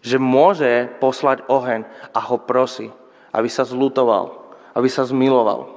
Že 0.00 0.16
môže 0.16 0.88
poslať 0.96 1.44
oheň 1.44 1.84
a 2.16 2.18
ho 2.24 2.36
prosí, 2.40 2.88
aby 3.36 3.52
sa 3.52 3.68
zlutoval, 3.68 4.56
aby 4.72 4.88
sa 4.88 5.04
zmiloval 5.04 5.68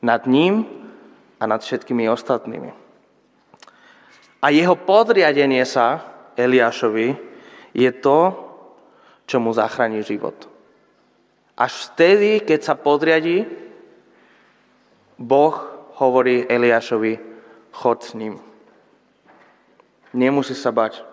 nad 0.00 0.24
ním 0.24 0.64
a 1.36 1.44
nad 1.44 1.60
všetkými 1.60 2.08
ostatnými. 2.08 2.72
A 4.40 4.48
jeho 4.48 4.72
podriadenie 4.72 5.68
sa 5.68 6.00
Eliášovi 6.32 7.12
je 7.76 7.90
to, 8.00 8.49
čo 9.30 9.38
mu 9.38 9.54
zachráni 9.54 10.02
život. 10.02 10.34
Až 11.54 11.94
vtedy, 11.94 12.42
keď 12.42 12.66
sa 12.66 12.74
podriadí, 12.74 13.46
Boh 15.14 15.54
hovorí 16.02 16.50
Eliášovi, 16.50 17.22
chod 17.70 18.02
s 18.02 18.18
ním. 18.18 18.42
Nemusí 20.10 20.58
sa 20.58 20.74
bať. 20.74 21.06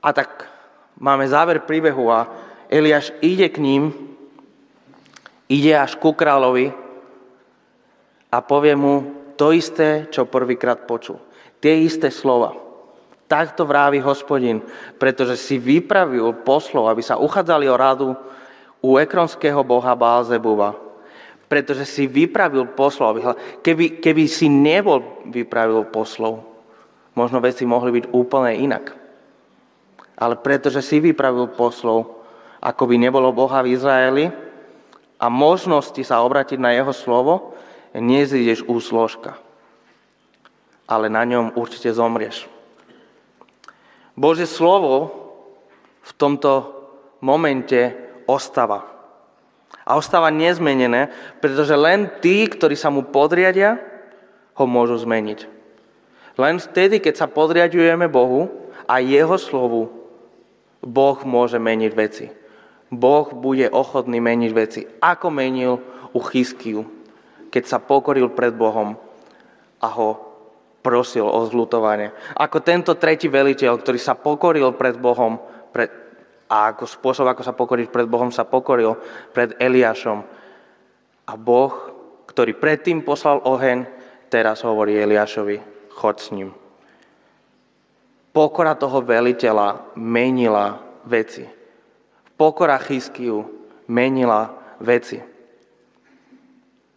A 0.00 0.16
tak 0.16 0.48
máme 0.96 1.28
záver 1.28 1.60
príbehu 1.68 2.08
a 2.08 2.24
Eliáš 2.72 3.12
ide 3.20 3.52
k 3.52 3.60
ním, 3.60 3.92
ide 5.44 5.76
až 5.76 6.00
ku 6.00 6.16
kráľovi 6.16 6.72
a 8.32 8.40
povie 8.40 8.72
mu 8.72 8.94
to 9.36 9.52
isté, 9.52 10.08
čo 10.08 10.24
prvýkrát 10.24 10.88
počul. 10.88 11.20
Tie 11.60 11.84
isté 11.84 12.08
slova. 12.08 12.69
Takto 13.30 13.62
vrávi 13.62 14.02
hospodin, 14.02 14.58
pretože 14.98 15.38
si 15.38 15.54
vypravil 15.54 16.42
poslov, 16.42 16.90
aby 16.90 16.98
sa 16.98 17.14
uchádzali 17.14 17.70
o 17.70 17.78
radu 17.78 18.08
u 18.82 18.98
ekronského 18.98 19.62
boha 19.62 19.94
Bálzebuva. 19.94 20.74
Pretože 21.46 21.86
si 21.86 22.10
vypravil 22.10 22.74
poslov. 22.74 23.22
Keby, 23.62 24.02
keby 24.02 24.26
si 24.26 24.50
nebol 24.50 25.22
vypravil 25.30 25.86
poslov, 25.86 26.42
možno 27.14 27.38
veci 27.38 27.62
mohli 27.62 28.02
byť 28.02 28.04
úplne 28.10 28.54
inak. 28.58 28.98
Ale 30.18 30.34
pretože 30.42 30.82
si 30.82 30.98
vypravil 30.98 31.54
poslov, 31.54 32.18
ako 32.58 32.82
by 32.82 32.96
nebolo 32.98 33.30
Boha 33.30 33.62
v 33.62 33.72
Izraeli 33.72 34.26
a 35.16 35.26
možnosti 35.30 36.02
sa 36.02 36.20
obratiť 36.26 36.58
na 36.58 36.74
jeho 36.74 36.92
slovo, 36.92 37.56
nezídeš 37.94 38.66
úsložka 38.66 39.38
ale 40.90 41.06
na 41.06 41.22
ňom 41.22 41.54
určite 41.54 41.94
zomrieš. 41.94 42.50
Bože 44.18 44.46
slovo 44.46 45.10
v 46.00 46.12
tomto 46.16 46.80
momente 47.20 47.94
ostáva. 48.24 48.86
A 49.84 49.98
ostáva 49.98 50.30
nezmenené, 50.30 51.10
pretože 51.42 51.74
len 51.74 52.10
tí, 52.22 52.46
ktorí 52.46 52.74
sa 52.78 52.90
mu 52.90 53.06
podriadia, 53.06 53.78
ho 54.54 54.64
môžu 54.68 55.00
zmeniť. 55.02 55.46
Len 56.38 56.56
vtedy, 56.62 57.02
keď 57.02 57.14
sa 57.20 57.26
podriadujeme 57.26 58.06
Bohu 58.06 58.70
a 58.86 59.02
Jeho 59.02 59.36
slovu, 59.36 59.92
Boh 60.80 61.18
môže 61.28 61.60
meniť 61.60 61.92
veci. 61.92 62.26
Boh 62.90 63.28
bude 63.36 63.68
ochotný 63.70 64.18
meniť 64.18 64.50
veci. 64.56 64.80
Ako 64.98 65.28
menil 65.28 65.78
u 66.10 66.18
Chyskiu, 66.18 66.82
keď 67.52 67.62
sa 67.68 67.78
pokoril 67.78 68.32
pred 68.32 68.56
Bohom 68.56 68.96
a 69.78 69.88
ho 69.90 70.29
prosil 70.80 71.28
o 71.28 71.40
zlutovanie. 71.46 72.12
Ako 72.36 72.64
tento 72.64 72.96
tretí 72.96 73.28
veliteľ, 73.28 73.80
ktorý 73.80 74.00
sa 74.00 74.16
pokoril 74.16 74.72
pred 74.76 74.96
Bohom 74.96 75.40
pred, 75.70 75.92
a 76.50 76.74
ako 76.74 76.84
spôsob, 76.88 77.30
ako 77.30 77.42
sa 77.46 77.54
pokoriť 77.54 77.88
pred 77.94 78.10
Bohom, 78.10 78.34
sa 78.34 78.42
pokoril 78.42 78.98
pred 79.30 79.54
Eliášom. 79.60 80.18
A 81.30 81.32
Boh, 81.38 81.72
ktorý 82.26 82.58
predtým 82.58 83.06
poslal 83.06 83.38
oheň, 83.46 83.86
teraz 84.32 84.66
hovorí 84.66 84.98
Eliášovi, 84.98 85.62
chod 85.94 86.18
s 86.18 86.34
ním. 86.34 86.50
Pokora 88.34 88.74
toho 88.74 89.02
veliteľa 89.02 89.94
menila 89.98 90.78
veci. 91.06 91.46
Pokora 92.34 92.78
Chyskiu 92.78 93.42
menila 93.90 94.74
veci. 94.78 95.18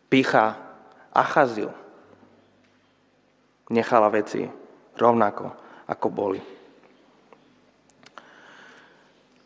Picha 0.09 0.61
Achaziu 1.13 1.82
nechala 3.73 4.13
veci 4.13 4.45
rovnako, 4.93 5.45
ako 5.89 6.07
boli. 6.13 6.41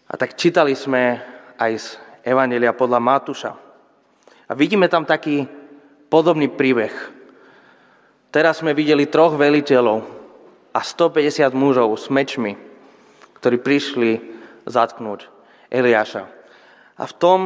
A 0.07 0.13
tak 0.15 0.35
čítali 0.39 0.75
sme 0.75 1.19
aj 1.59 1.71
z 1.75 1.87
Evangelia 2.23 2.75
podľa 2.75 2.99
Matúša. 2.99 3.51
A 4.47 4.51
vidíme 4.55 4.87
tam 4.87 5.03
taký 5.03 5.47
podobný 6.07 6.47
príbeh. 6.47 6.91
Teraz 8.31 8.63
sme 8.63 8.71
videli 8.71 9.07
troch 9.07 9.35
veliteľov 9.35 10.03
a 10.71 10.79
150 10.79 11.51
mužov 11.51 11.91
s 11.99 12.07
mečmi, 12.07 12.55
ktorí 13.39 13.59
prišli 13.59 14.11
zatknúť 14.67 15.27
Eliáša. 15.71 16.23
A 16.95 17.03
v 17.03 17.13
tom 17.19 17.39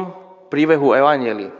príbehu 0.50 0.94
Evangelii, 0.94 1.50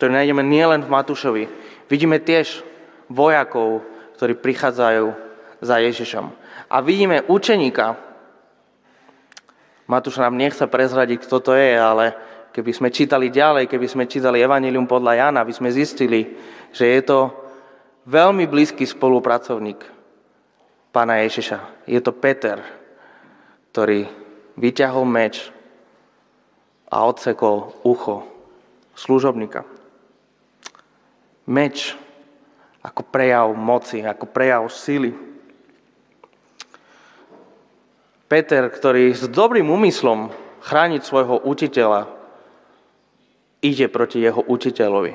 ktorý 0.00 0.10
nájdeme 0.16 0.40
nielen 0.44 0.80
v 0.80 0.92
Matúšovi, 0.92 1.44
vidíme 1.92 2.16
tiež 2.22 2.64
vojakov, 3.12 3.84
ktorí 4.20 4.36
prichádzajú 4.36 5.16
za 5.64 5.80
Ježišom. 5.80 6.28
A 6.68 6.76
vidíme 6.84 7.24
učeníka, 7.24 7.96
Matúš 9.88 10.20
nám 10.20 10.36
nechce 10.36 10.68
prezradiť, 10.68 11.24
kto 11.24 11.40
to 11.40 11.52
je, 11.56 11.72
ale 11.72 12.12
keby 12.52 12.68
sme 12.68 12.88
čítali 12.92 13.32
ďalej, 13.32 13.64
keby 13.64 13.88
sme 13.88 14.04
čítali 14.04 14.44
Evangelium 14.44 14.84
podľa 14.84 15.24
Jana, 15.24 15.40
by 15.40 15.56
sme 15.56 15.72
zistili, 15.72 16.36
že 16.68 16.84
je 16.84 17.00
to 17.00 17.32
veľmi 18.04 18.44
blízky 18.44 18.84
spolupracovník 18.84 19.80
pána 20.92 21.24
Ježiša. 21.24 21.88
Je 21.88 21.98
to 22.04 22.12
Peter, 22.12 22.60
ktorý 23.72 24.04
vyťahol 24.60 25.08
meč 25.08 25.48
a 26.92 27.08
odsekol 27.08 27.72
ucho 27.88 28.28
služobníka. 28.92 29.64
Meč 31.48 31.96
ako 32.80 33.02
prejav 33.04 33.52
moci, 33.52 34.00
ako 34.00 34.24
prejav 34.28 34.64
sily. 34.72 35.12
Peter, 38.30 38.70
ktorý 38.70 39.12
s 39.12 39.26
dobrým 39.26 39.68
úmyslom 39.68 40.30
chrániť 40.62 41.02
svojho 41.02 41.42
učiteľa, 41.44 42.06
ide 43.60 43.86
proti 43.92 44.22
jeho 44.24 44.40
učiteľovi. 44.40 45.12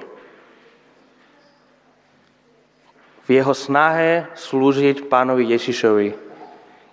V 3.25 3.27
jeho 3.33 3.57
snahe 3.57 4.29
slúžiť 4.37 5.09
pánovi 5.09 5.49
Ježišovi 5.49 6.09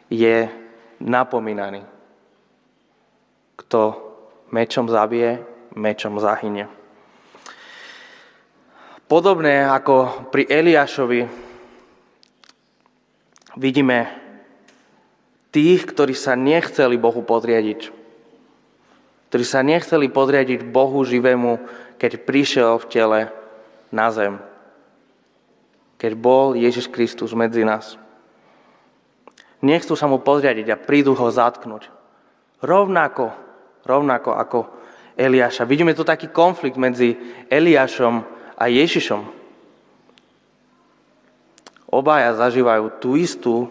je 0.09 0.49
napomínaný. 1.05 1.85
Kto 3.61 3.81
mečom 4.49 4.89
zabije, 4.89 5.45
mečom 5.77 6.17
zahynie. 6.17 6.82
Podobné 9.13 9.61
ako 9.61 10.25
pri 10.33 10.49
Eliášovi 10.49 11.29
vidíme 13.61 14.09
tých, 15.53 15.85
ktorí 15.85 16.17
sa 16.17 16.33
nechceli 16.33 16.97
Bohu 16.97 17.21
podriadiť. 17.21 17.93
Ktorí 19.29 19.45
sa 19.45 19.61
nechceli 19.61 20.09
podriadiť 20.09 20.65
Bohu 20.65 21.05
živému, 21.05 21.61
keď 22.01 22.25
prišiel 22.25 22.81
v 22.81 22.89
tele 22.89 23.21
na 23.93 24.09
zem. 24.17 24.41
Keď 26.01 26.13
bol 26.17 26.57
Ježiš 26.57 26.89
Kristus 26.89 27.37
medzi 27.37 27.69
nás. 27.69 28.01
Nechcú 29.61 29.93
sa 29.93 30.09
mu 30.09 30.25
podriadiť 30.25 30.73
a 30.73 30.81
prídu 30.81 31.13
ho 31.13 31.29
zatknúť. 31.29 31.93
Rovnako, 32.65 33.29
rovnako 33.85 34.31
ako 34.41 34.59
Eliáša. 35.21 35.69
Vidíme 35.69 35.93
tu 35.93 36.01
taký 36.01 36.33
konflikt 36.33 36.81
medzi 36.81 37.13
Eliášom 37.53 38.32
a 38.63 38.71
Ježišom. 38.71 39.27
Obaja 41.91 42.31
zažívajú 42.39 43.03
tú 43.03 43.19
istú 43.19 43.67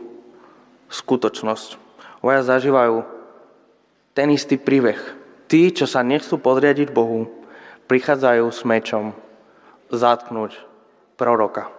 skutočnosť. 0.91 1.79
Obaja 2.19 2.43
zažívajú 2.43 3.07
ten 4.11 4.27
istý 4.35 4.59
príbeh. 4.59 4.99
Tí, 5.47 5.71
čo 5.71 5.87
sa 5.87 6.03
nechcú 6.03 6.35
podriadiť 6.35 6.91
Bohu, 6.91 7.31
prichádzajú 7.87 8.45
s 8.51 8.61
mečom 8.67 9.15
zatknúť 9.87 10.59
proroka. 11.15 11.71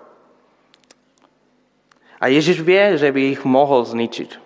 A 2.17 2.33
Ježiš 2.33 2.65
vie, 2.65 2.97
že 2.97 3.13
by 3.13 3.37
ich 3.37 3.43
mohol 3.45 3.85
zničiť. 3.85 4.41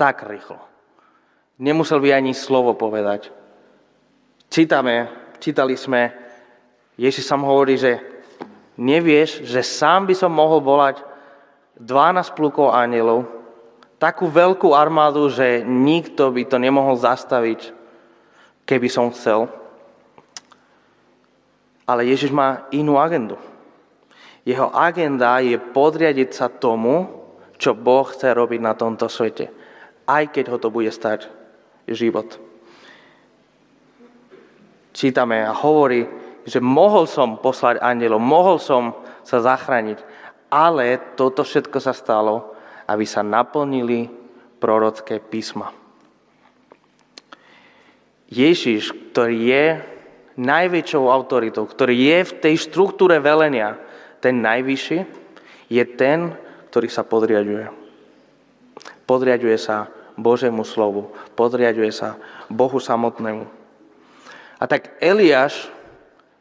Tak 0.00 0.24
rýchlo. 0.24 0.58
Nemusel 1.60 2.00
by 2.00 2.08
ani 2.16 2.32
slovo 2.32 2.72
povedať. 2.72 3.28
Čítame 4.50 5.21
čítali 5.42 5.74
sme, 5.74 6.14
Ježiš 6.94 7.26
sam 7.26 7.42
hovorí, 7.42 7.74
že 7.74 7.98
nevieš, 8.78 9.42
že 9.42 9.66
sám 9.66 10.06
by 10.06 10.14
som 10.14 10.30
mohol 10.30 10.62
volať 10.62 11.02
12 11.82 12.38
plukov 12.38 12.70
anielov, 12.70 13.26
takú 13.98 14.30
veľkú 14.30 14.70
armádu, 14.70 15.26
že 15.26 15.66
nikto 15.66 16.30
by 16.30 16.46
to 16.46 16.62
nemohol 16.62 16.94
zastaviť, 16.94 17.74
keby 18.62 18.86
som 18.86 19.10
chcel. 19.10 19.50
Ale 21.82 22.06
Ježiš 22.06 22.30
má 22.30 22.70
inú 22.70 23.02
agendu. 23.02 23.34
Jeho 24.46 24.70
agenda 24.70 25.42
je 25.42 25.58
podriadiť 25.58 26.30
sa 26.30 26.46
tomu, 26.46 27.10
čo 27.58 27.74
Boh 27.74 28.06
chce 28.06 28.30
robiť 28.30 28.60
na 28.62 28.74
tomto 28.74 29.10
svete. 29.10 29.50
Aj 30.06 30.22
keď 30.26 30.54
ho 30.54 30.58
to 30.58 30.70
bude 30.70 30.90
stať 30.90 31.30
život 31.86 32.51
čítame 34.92 35.44
a 35.44 35.56
hovorí, 35.56 36.06
že 36.44 36.58
mohol 36.58 37.08
som 37.08 37.38
poslať 37.38 37.80
anielom, 37.80 38.22
mohol 38.22 38.58
som 38.58 38.96
sa 39.22 39.40
zachrániť, 39.42 39.98
ale 40.52 41.00
toto 41.16 41.46
všetko 41.46 41.78
sa 41.80 41.96
stalo, 41.96 42.52
aby 42.86 43.06
sa 43.06 43.24
naplnili 43.24 44.10
prorocké 44.60 45.18
písma. 45.22 45.72
Ježiš, 48.32 49.12
ktorý 49.12 49.38
je 49.44 49.66
najväčšou 50.40 51.04
autoritou, 51.12 51.68
ktorý 51.68 51.92
je 51.92 52.18
v 52.24 52.32
tej 52.40 52.54
štruktúre 52.68 53.20
velenia, 53.20 53.76
ten 54.24 54.40
najvyšší, 54.40 54.98
je 55.68 55.84
ten, 55.96 56.32
ktorý 56.72 56.88
sa 56.88 57.04
podriaduje. 57.04 57.68
Podriaduje 59.04 59.56
sa 59.60 59.92
Božému 60.16 60.64
slovu, 60.64 61.12
podriaduje 61.36 61.92
sa 61.92 62.16
Bohu 62.48 62.80
samotnému. 62.80 63.61
A 64.62 64.70
tak 64.70 64.94
Eliáš 65.02 65.66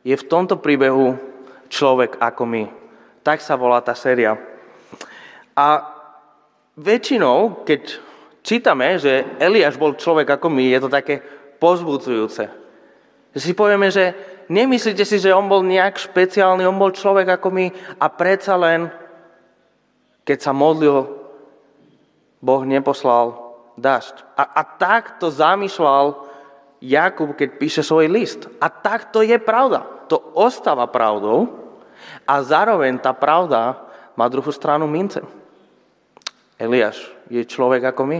je 0.06 0.14
v 0.14 0.28
tomto 0.30 0.62
príbehu 0.62 1.18
človek 1.74 2.22
ako 2.22 2.46
my. 2.46 2.64
Tak 3.26 3.42
sa 3.42 3.58
volá 3.58 3.82
tá 3.82 3.98
séria. 3.98 4.38
A 5.58 5.90
väčšinou, 6.78 7.66
keď 7.66 7.98
čítame, 8.46 9.02
že 9.02 9.26
Eliáš 9.42 9.74
bol 9.82 9.98
človek 9.98 10.38
ako 10.38 10.54
my, 10.54 10.70
je 10.70 10.80
to 10.86 10.90
také 10.94 11.18
pozbudzujúce. 11.58 12.46
Že 13.34 13.40
si 13.42 13.58
povieme, 13.58 13.90
že 13.90 14.14
nemyslíte 14.54 15.02
si, 15.02 15.18
že 15.18 15.34
on 15.34 15.50
bol 15.50 15.66
nejak 15.66 15.98
špeciálny, 15.98 16.62
on 16.62 16.78
bol 16.78 16.94
človek 16.94 17.42
ako 17.42 17.50
my 17.50 17.74
a 17.98 18.06
predsa 18.06 18.54
len, 18.54 18.94
keď 20.22 20.38
sa 20.46 20.54
modlil, 20.54 21.10
Boh 22.38 22.62
neposlal 22.70 23.34
dažď. 23.82 24.14
A, 24.38 24.46
a 24.46 24.62
tak 24.62 25.18
to 25.18 25.34
zamýšľal 25.34 26.30
Jakub, 26.82 27.38
keď 27.38 27.50
píše 27.62 27.82
svoj 27.86 28.10
list. 28.10 28.50
A 28.58 28.68
tak 28.74 29.14
to 29.14 29.22
je 29.22 29.38
pravda. 29.38 29.86
To 30.10 30.18
ostáva 30.34 30.90
pravdou 30.90 31.62
a 32.26 32.42
zároveň 32.42 32.98
tá 32.98 33.14
pravda 33.14 33.78
má 34.18 34.26
druhú 34.28 34.50
stranu 34.50 34.90
mince. 34.90 35.22
Eliáš 36.58 36.98
je 37.30 37.46
človek 37.46 37.94
ako 37.94 38.04
my. 38.06 38.20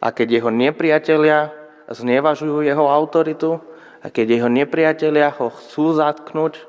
A 0.00 0.12
keď 0.12 0.40
jeho 0.40 0.50
nepriatelia 0.52 1.52
znevažujú 1.88 2.64
jeho 2.64 2.84
autoritu, 2.88 3.60
a 4.04 4.12
keď 4.12 4.38
jeho 4.38 4.50
nepriatelia 4.52 5.32
ho 5.34 5.50
chcú 5.50 5.96
zatknúť, 5.96 6.62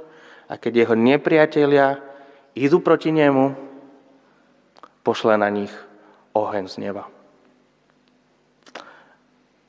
a 0.48 0.56
keď 0.56 0.88
jeho 0.88 0.96
nepriatelia 0.96 2.00
idú 2.56 2.80
proti 2.80 3.12
nemu, 3.12 3.52
pošle 5.04 5.36
na 5.36 5.52
nich 5.52 5.72
oheň 6.32 6.66
z 6.72 6.76
neba. 6.88 7.17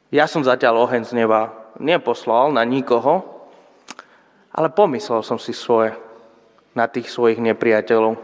Ja 0.09 0.25
som 0.25 0.41
zatiaľ 0.41 0.89
oheň 0.89 1.05
z 1.05 1.13
neba 1.13 1.53
neposlal 1.77 2.49
na 2.49 2.65
nikoho, 2.65 3.45
ale 4.57 4.73
pomyslel 4.73 5.21
som 5.21 5.37
si 5.37 5.53
svoje 5.53 5.93
na 6.73 6.89
tých 6.89 7.13
svojich 7.13 7.37
nepriateľov. 7.45 8.17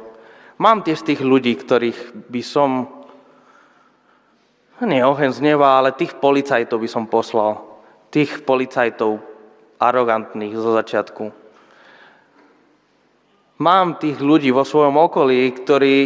Mám 0.56 0.86
tiež 0.86 1.04
tých 1.04 1.20
ľudí, 1.20 1.52
ktorých 1.58 2.30
by 2.30 2.42
som, 2.42 2.88
nie 4.80 5.04
oheň 5.04 5.30
z 5.34 5.40
neba, 5.44 5.76
ale 5.76 5.92
tých 5.92 6.16
policajtov 6.16 6.80
by 6.80 6.88
som 6.88 7.04
poslal. 7.04 7.62
Tých 8.08 8.46
policajtov 8.48 9.20
arogantných 9.76 10.54
zo 10.56 10.72
začiatku. 10.72 11.24
Mám 13.60 14.00
tých 14.00 14.18
ľudí 14.18 14.50
vo 14.50 14.64
svojom 14.64 14.98
okolí, 14.98 15.52
ktorí 15.52 15.96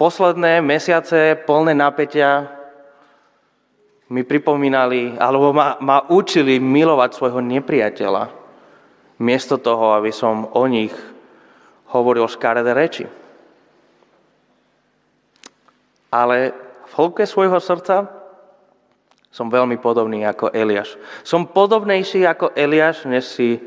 posledné 0.00 0.64
mesiace 0.64 1.36
plné 1.36 1.74
napätia 1.74 2.57
mi 4.08 4.24
pripomínali, 4.24 5.16
alebo 5.20 5.52
ma, 5.52 5.76
ma 5.80 6.04
učili 6.08 6.56
milovať 6.56 7.10
svojho 7.12 7.44
nepriateľa, 7.44 8.32
miesto 9.20 9.60
toho, 9.60 9.92
aby 9.98 10.08
som 10.14 10.48
o 10.56 10.64
nich 10.64 10.94
hovoril 11.92 12.24
škaredé 12.24 12.72
reči. 12.72 13.04
Ale 16.08 16.56
v 16.88 16.92
hĺbke 16.96 17.28
svojho 17.28 17.60
srdca 17.60 18.08
som 19.28 19.52
veľmi 19.52 19.76
podobný 19.76 20.24
ako 20.24 20.56
Eliáš. 20.56 20.96
Som 21.20 21.44
podobnejší 21.44 22.24
ako 22.24 22.56
Eliáš, 22.56 23.04
než 23.04 23.28
si 23.28 23.60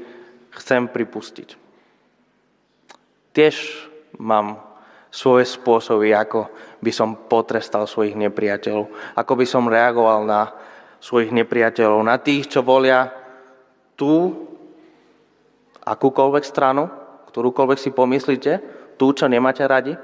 chcem 0.57 0.89
pripustiť. 0.89 1.53
Tiež 3.31 3.55
mám 4.17 4.70
svoje 5.11 5.43
spôsoby, 5.43 6.15
ako 6.15 6.47
by 6.79 6.91
som 6.95 7.27
potrestal 7.27 7.83
svojich 7.83 8.15
nepriateľov, 8.15 8.87
ako 9.19 9.33
by 9.35 9.45
som 9.45 9.67
reagoval 9.67 10.23
na 10.23 10.55
svojich 11.03 11.35
nepriateľov, 11.35 11.99
na 12.07 12.15
tých, 12.15 12.47
čo 12.47 12.63
volia 12.63 13.11
tú 13.99 14.47
akúkoľvek 15.83 16.43
stranu, 16.47 16.87
ktorúkoľvek 17.27 17.77
si 17.77 17.91
pomyslíte, 17.91 18.51
tú, 18.95 19.11
čo 19.11 19.27
nemáte 19.27 19.67
radi, 19.67 19.99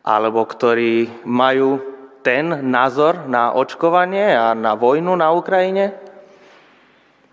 alebo 0.00 0.40
ktorí 0.48 1.26
majú 1.28 1.82
ten 2.24 2.48
názor 2.64 3.28
na 3.28 3.52
očkovanie 3.52 4.32
a 4.32 4.56
na 4.56 4.72
vojnu 4.72 5.12
na 5.16 5.32
Ukrajine. 5.36 5.92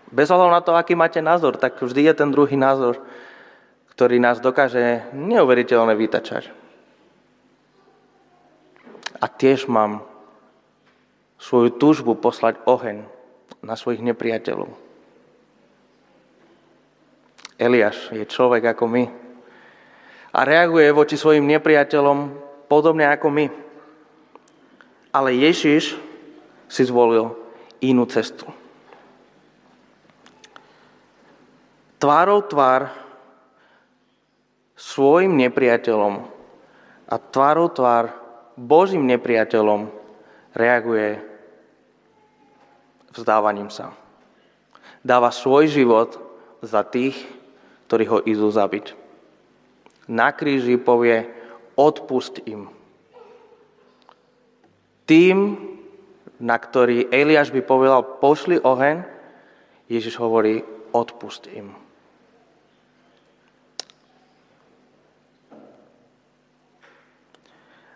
Bez 0.08 0.32
ohľadu 0.32 0.52
na 0.52 0.64
to, 0.64 0.72
aký 0.76 0.96
máte 0.96 1.20
názor, 1.20 1.60
tak 1.60 1.80
vždy 1.80 2.08
je 2.08 2.14
ten 2.16 2.28
druhý 2.32 2.56
názor 2.56 3.00
ktorý 3.98 4.22
nás 4.22 4.38
dokáže 4.38 5.10
neuveriteľne 5.10 5.90
vytačať. 5.98 6.54
A 9.18 9.26
tiež 9.26 9.66
mám 9.66 10.06
svoju 11.42 11.74
túžbu 11.82 12.14
poslať 12.14 12.62
oheň 12.62 13.02
na 13.58 13.74
svojich 13.74 13.98
nepriateľov. 14.06 14.70
Eliáš 17.58 18.14
je 18.14 18.22
človek 18.22 18.70
ako 18.70 18.86
my 18.86 19.04
a 20.30 20.46
reaguje 20.46 20.94
voči 20.94 21.18
svojim 21.18 21.42
nepriateľom 21.50 22.38
podobne 22.70 23.02
ako 23.10 23.34
my. 23.34 23.50
Ale 25.10 25.34
Ježiš 25.34 25.98
si 26.70 26.82
zvolil 26.86 27.34
inú 27.82 28.06
cestu. 28.06 28.46
Tvárou 31.98 32.46
tvár 32.46 33.07
svojim 34.78 35.34
nepriateľom 35.34 36.22
a 37.10 37.14
tvárou 37.18 37.66
tvár 37.66 38.14
Božím 38.54 39.10
nepriateľom 39.10 39.90
reaguje 40.54 41.18
vzdávaním 43.10 43.74
sa. 43.74 43.90
Dáva 45.02 45.34
svoj 45.34 45.66
život 45.66 46.14
za 46.62 46.86
tých, 46.86 47.18
ktorí 47.90 48.04
ho 48.06 48.18
idú 48.22 48.46
zabiť. 48.54 48.94
Na 50.06 50.30
kríži 50.30 50.78
povie, 50.78 51.26
odpust 51.74 52.38
im. 52.46 52.70
Tým, 55.08 55.58
na 56.38 56.54
ktorý 56.54 57.10
Eliáš 57.10 57.50
by 57.50 57.62
povedal, 57.64 58.00
pošli 58.22 58.60
oheň, 58.62 59.02
Ježiš 59.88 60.20
hovorí, 60.20 60.62
odpust 60.92 61.48
im. 61.50 61.87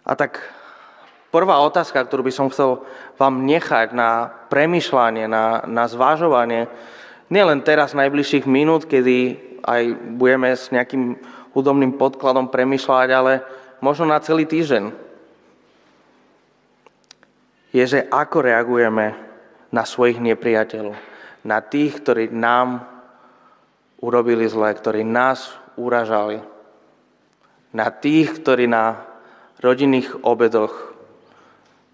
A 0.03 0.18
tak 0.18 0.42
prvá 1.30 1.62
otázka, 1.62 2.03
ktorú 2.03 2.26
by 2.26 2.32
som 2.34 2.50
chcel 2.50 2.82
vám 3.16 3.46
nechať 3.46 3.94
na 3.94 4.28
premyšľanie, 4.50 5.30
na, 5.30 5.62
na 5.64 5.86
zvážovanie, 5.86 6.66
nielen 7.30 7.62
teraz 7.62 7.96
najbližších 7.96 8.44
minút, 8.44 8.90
kedy 8.90 9.40
aj 9.62 9.82
budeme 10.18 10.50
s 10.53 10.68
nejakým 10.74 11.16
hudobným 11.55 11.94
podkladom 11.96 12.50
premyšľať, 12.50 13.09
ale 13.14 13.32
možno 13.78 14.11
na 14.11 14.18
celý 14.18 14.44
týždeň, 14.44 14.90
je, 17.72 17.84
že 17.88 18.05
ako 18.12 18.44
reagujeme 18.44 19.16
na 19.72 19.88
svojich 19.88 20.20
nepriateľov, 20.20 20.92
na 21.46 21.59
tých, 21.64 22.05
ktorí 22.05 22.28
nám 22.28 22.84
urobili 24.03 24.44
zle, 24.44 24.68
ktorí 24.76 25.07
nás 25.07 25.57
uražali, 25.80 26.44
na 27.72 27.88
tých, 27.88 28.36
ktorí 28.44 28.68
na 28.68 29.12
rodinných 29.63 30.11
obedoch 30.27 30.75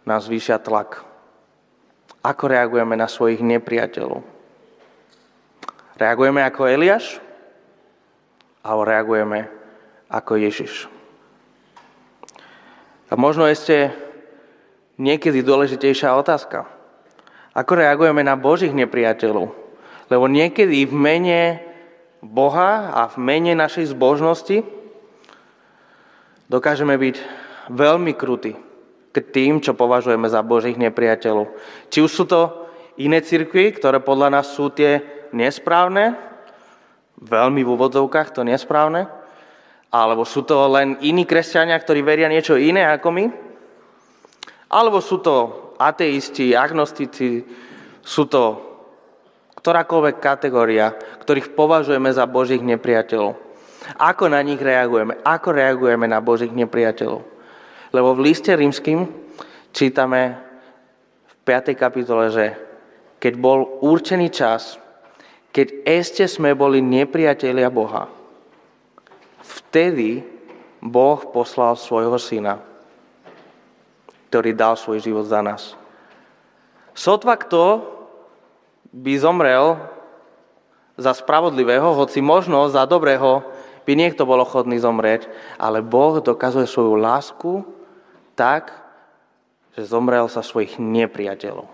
nás 0.08 0.24
zvýšia 0.24 0.56
tlak. 0.58 1.04
Ako 2.24 2.48
reagujeme 2.48 2.96
na 2.96 3.06
svojich 3.06 3.44
nepriateľov? 3.44 4.24
Reagujeme 6.00 6.40
ako 6.42 6.66
Eliáš? 6.66 7.20
Alebo 8.64 8.82
reagujeme 8.88 9.46
ako 10.08 10.40
Ježiš? 10.40 10.88
A 13.08 13.14
možno 13.16 13.44
ešte 13.44 13.92
niekedy 14.96 15.44
dôležitejšia 15.44 16.12
otázka. 16.16 16.66
Ako 17.52 17.72
reagujeme 17.76 18.24
na 18.24 18.36
Božích 18.36 18.72
nepriateľov? 18.72 19.52
Lebo 20.08 20.24
niekedy 20.24 20.88
v 20.88 20.94
mene 20.96 21.40
Boha 22.24 22.90
a 22.96 23.02
v 23.12 23.16
mene 23.20 23.52
našej 23.54 23.94
zbožnosti 23.94 24.64
dokážeme 26.48 26.96
byť 26.96 27.16
veľmi 27.68 28.12
krutý 28.16 28.56
k 29.12 29.16
tým, 29.32 29.60
čo 29.64 29.72
považujeme 29.72 30.28
za 30.28 30.44
Božích 30.44 30.76
nepriateľov. 30.76 31.48
Či 31.88 31.98
už 32.04 32.10
sú 32.12 32.24
to 32.28 32.68
iné 33.00 33.24
cirkvy, 33.24 33.72
ktoré 33.76 34.02
podľa 34.02 34.40
nás 34.40 34.52
sú 34.52 34.68
tie 34.74 35.00
nesprávne, 35.32 36.16
veľmi 37.18 37.60
v 37.64 37.72
úvodzovkách 37.72 38.34
to 38.36 38.42
nesprávne, 38.44 39.08
alebo 39.88 40.28
sú 40.28 40.44
to 40.44 40.68
len 40.68 41.00
iní 41.00 41.24
kresťania, 41.24 41.80
ktorí 41.80 42.04
veria 42.04 42.28
niečo 42.28 42.60
iné 42.60 42.84
ako 42.84 43.08
my, 43.08 43.24
alebo 44.68 45.00
sú 45.00 45.24
to 45.24 45.34
ateisti, 45.80 46.52
agnostici, 46.52 47.46
sú 48.04 48.28
to 48.28 48.68
ktorákoľvek 49.58 50.16
kategória, 50.20 50.92
ktorých 51.24 51.56
považujeme 51.56 52.12
za 52.12 52.28
Božích 52.28 52.62
nepriateľov. 52.62 53.36
Ako 53.96 54.28
na 54.28 54.44
nich 54.44 54.60
reagujeme? 54.60 55.16
Ako 55.24 55.56
reagujeme 55.56 56.04
na 56.04 56.20
Božích 56.20 56.52
nepriateľov? 56.52 57.37
Lebo 57.92 58.12
v 58.12 58.28
liste 58.28 58.52
rímským 58.52 59.08
čítame 59.72 60.36
v 61.24 61.34
5. 61.44 61.72
kapitole, 61.72 62.28
že 62.28 62.46
keď 63.16 63.32
bol 63.40 63.80
určený 63.80 64.28
čas, 64.28 64.76
keď 65.50 65.88
ešte 65.88 66.24
sme 66.28 66.52
boli 66.52 66.84
nepriatelia 66.84 67.72
Boha, 67.72 68.06
vtedy 69.40 70.22
Boh 70.78 71.18
poslal 71.32 71.74
svojho 71.74 72.20
syna, 72.20 72.60
ktorý 74.28 74.52
dal 74.52 74.76
svoj 74.76 75.00
život 75.00 75.24
za 75.24 75.40
nás. 75.40 75.72
Sotva 76.92 77.40
kto 77.40 77.82
by 78.92 79.12
zomrel 79.16 79.80
za 80.98 81.16
spravodlivého, 81.16 81.96
hoci 81.96 82.20
možno 82.20 82.68
za 82.68 82.84
dobrého 82.84 83.46
by 83.88 83.92
niekto 83.96 84.28
bol 84.28 84.44
ochotný 84.44 84.76
zomrieť, 84.76 85.30
ale 85.56 85.80
Boh 85.80 86.20
dokazuje 86.20 86.68
svoju 86.68 86.98
lásku 86.98 87.77
tak, 88.38 88.70
že 89.74 89.82
zomrel 89.82 90.30
sa 90.30 90.46
svojich 90.46 90.78
nepriateľov. 90.78 91.66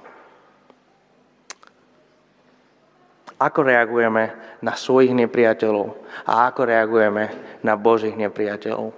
Ako 3.37 3.61
reagujeme 3.61 4.33
na 4.65 4.73
svojich 4.73 5.12
nepriateľov 5.12 5.93
a 6.25 6.49
ako 6.49 6.61
reagujeme 6.65 7.25
na 7.61 7.77
Božích 7.77 8.17
nepriateľov? 8.17 8.97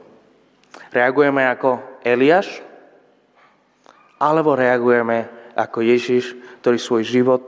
Reagujeme 0.95 1.43
ako 1.51 1.99
Eliáš? 2.07 2.62
Alebo 4.23 4.55
reagujeme 4.55 5.51
ako 5.59 5.83
Ježiš, 5.83 6.37
ktorý 6.62 6.79
svoj 6.79 7.03
život 7.05 7.45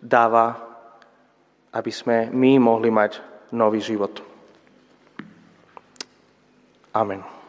dáva, 0.00 0.58
aby 1.70 1.92
sme 1.92 2.32
my 2.32 2.58
mohli 2.58 2.88
mať 2.88 3.20
nový 3.52 3.78
život? 3.82 4.22
Amen. 6.90 7.39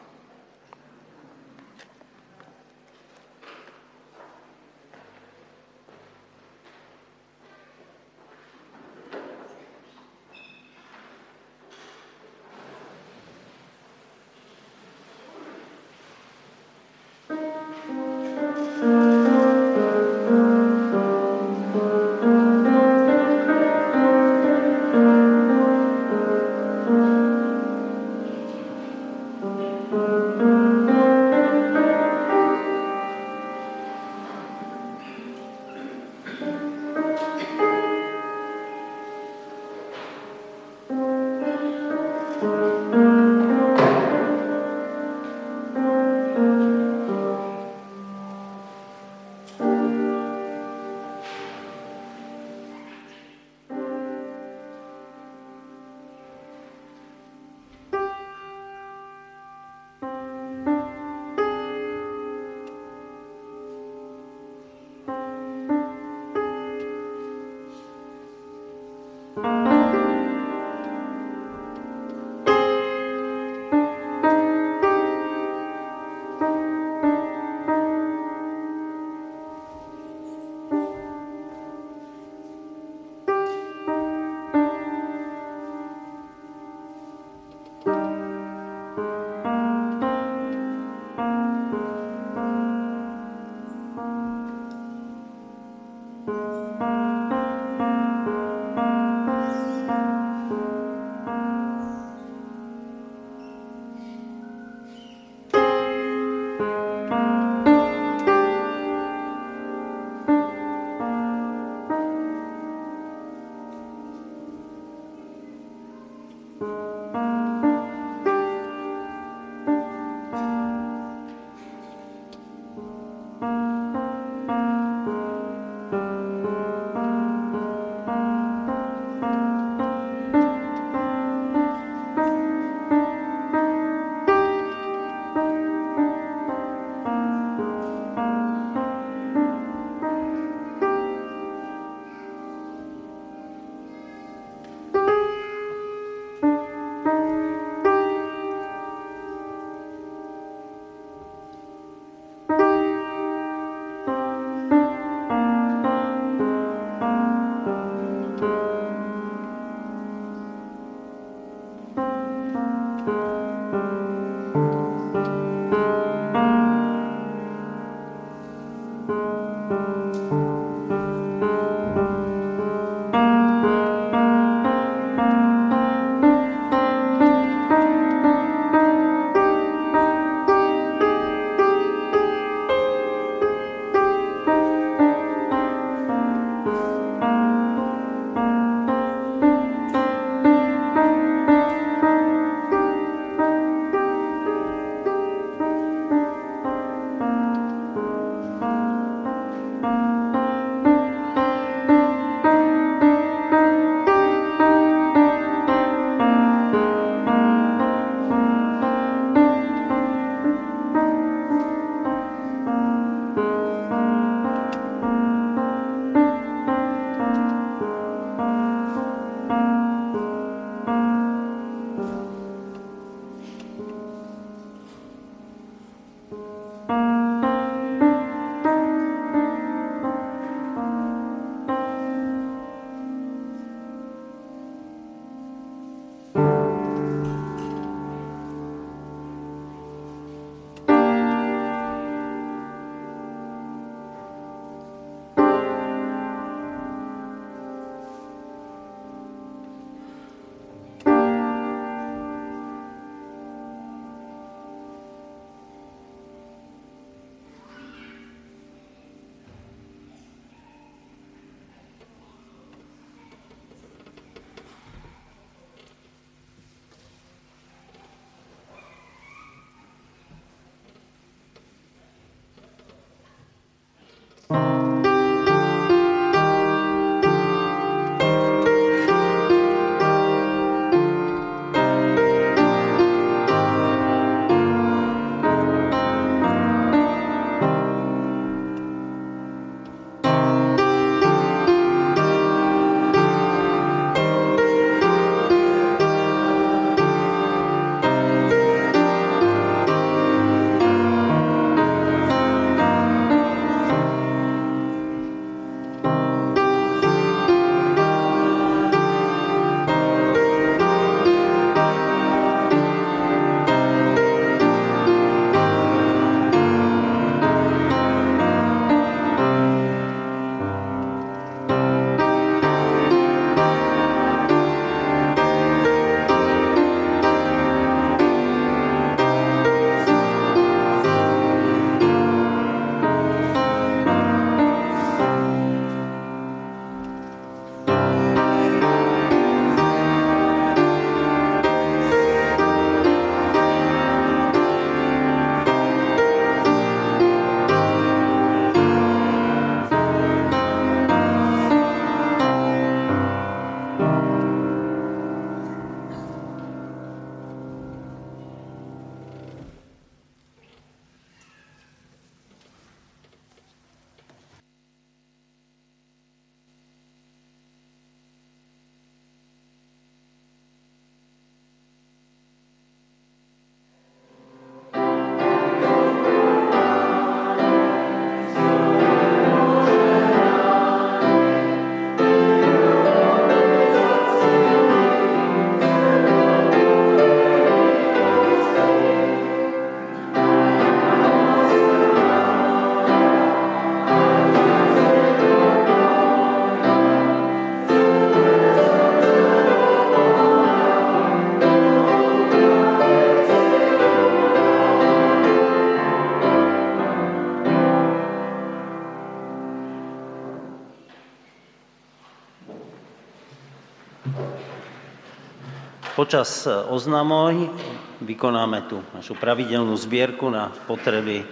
Počas 416.22 416.70
e, 416.70 416.86
oznamoj 416.94 417.74
vykonáme 418.22 418.86
tu 418.86 419.02
našu 419.10 419.34
pravidelnú 419.34 419.98
zbierku 419.98 420.54
na 420.54 420.70
potreby 420.86 421.42
e, 421.42 421.46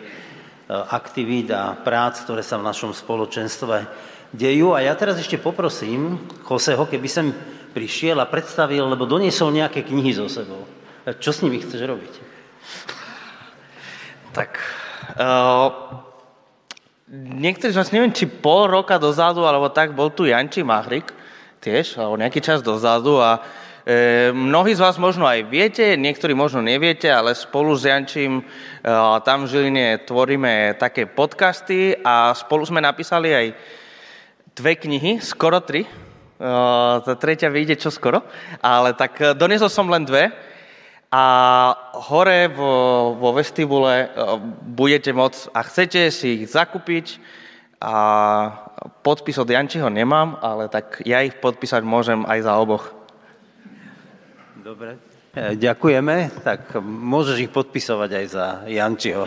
aktivít 0.70 1.50
a 1.50 1.74
prác, 1.74 2.22
ktoré 2.22 2.46
sa 2.46 2.62
v 2.62 2.70
našom 2.70 2.94
spoločenstve 2.94 3.90
dejú. 4.30 4.78
A 4.78 4.86
ja 4.86 4.94
teraz 4.94 5.18
ešte 5.18 5.42
poprosím 5.42 6.22
Joseho, 6.46 6.86
keby 6.86 7.10
som 7.10 7.34
prišiel 7.74 8.22
a 8.22 8.30
predstavil, 8.30 8.86
lebo 8.86 9.10
doniesol 9.10 9.50
nejaké 9.50 9.90
knihy 9.90 10.14
so 10.14 10.30
sebou. 10.30 10.70
Čo 11.18 11.34
s 11.34 11.42
nimi 11.42 11.66
chceš 11.66 11.90
robiť? 11.90 12.14
Tak, 14.38 14.54
uh, 15.18 15.74
niektorí 17.42 17.74
z 17.74 17.80
vás, 17.82 17.90
neviem, 17.90 18.14
či 18.14 18.30
pol 18.30 18.70
roka 18.70 19.02
dozadu, 19.02 19.50
alebo 19.50 19.74
tak, 19.74 19.98
bol 19.98 20.14
tu 20.14 20.30
Janči 20.30 20.62
Mahrik, 20.62 21.10
tiež, 21.58 21.98
alebo 21.98 22.22
nejaký 22.22 22.38
čas 22.38 22.62
dozadu 22.62 23.18
a 23.18 23.42
E, 23.42 23.69
mnohí 24.36 24.76
z 24.76 24.84
vás 24.84 25.00
možno 25.00 25.24
aj 25.24 25.48
viete, 25.48 25.96
niektorí 25.96 26.36
možno 26.36 26.60
neviete, 26.60 27.08
ale 27.08 27.32
spolu 27.36 27.74
s 27.74 27.88
Jančím 27.88 28.40
e, 28.40 28.44
tam 29.24 29.46
v 29.46 29.52
Žiline 29.52 30.04
tvoríme 30.04 30.76
také 30.76 31.08
podcasty 31.08 31.96
a 32.04 32.36
spolu 32.36 32.68
sme 32.68 32.84
napísali 32.84 33.32
aj 33.32 33.48
dve 34.54 34.76
knihy, 34.76 35.24
skoro 35.24 35.64
tri. 35.64 35.88
E, 35.88 35.90
tá 37.02 37.14
tretia 37.16 37.48
vyjde 37.48 37.80
čo 37.80 37.90
skoro, 37.90 38.26
ale 38.60 38.94
tak 38.94 39.40
doniesol 39.40 39.72
som 39.72 39.88
len 39.88 40.04
dve. 40.04 40.30
A 41.10 41.26
hore 42.06 42.54
vo, 42.54 43.18
vo 43.18 43.34
vestibule 43.34 44.14
budete 44.62 45.10
môcť, 45.10 45.58
a 45.58 45.60
chcete 45.66 46.14
si 46.14 46.46
ich 46.46 46.54
zakúpiť, 46.54 47.18
a 47.80 47.96
podpis 49.02 49.40
od 49.40 49.48
Jančiho 49.48 49.88
nemám, 49.88 50.36
ale 50.44 50.68
tak 50.68 51.00
ja 51.08 51.24
ich 51.24 51.40
podpísať 51.40 51.80
môžem 51.80 52.28
aj 52.28 52.40
za 52.44 52.54
oboch. 52.60 52.99
Dobre, 54.70 55.02
e, 55.34 55.58
ďakujeme. 55.58 56.46
Tak 56.46 56.78
môžeš 56.86 57.42
ich 57.42 57.50
podpisovať 57.50 58.10
aj 58.22 58.26
za 58.30 58.46
Jančiho. 58.70 59.26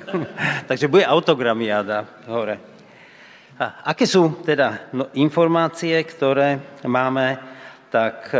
Takže 0.70 0.90
bude 0.90 1.06
autogramiáda 1.06 2.26
hore. 2.26 2.58
A 3.54 3.86
aké 3.94 4.02
sú 4.02 4.42
teda 4.42 4.90
no, 4.90 5.14
informácie, 5.14 5.94
ktoré 6.02 6.58
máme? 6.90 7.38
Tak 7.86 8.18
e, 8.34 8.38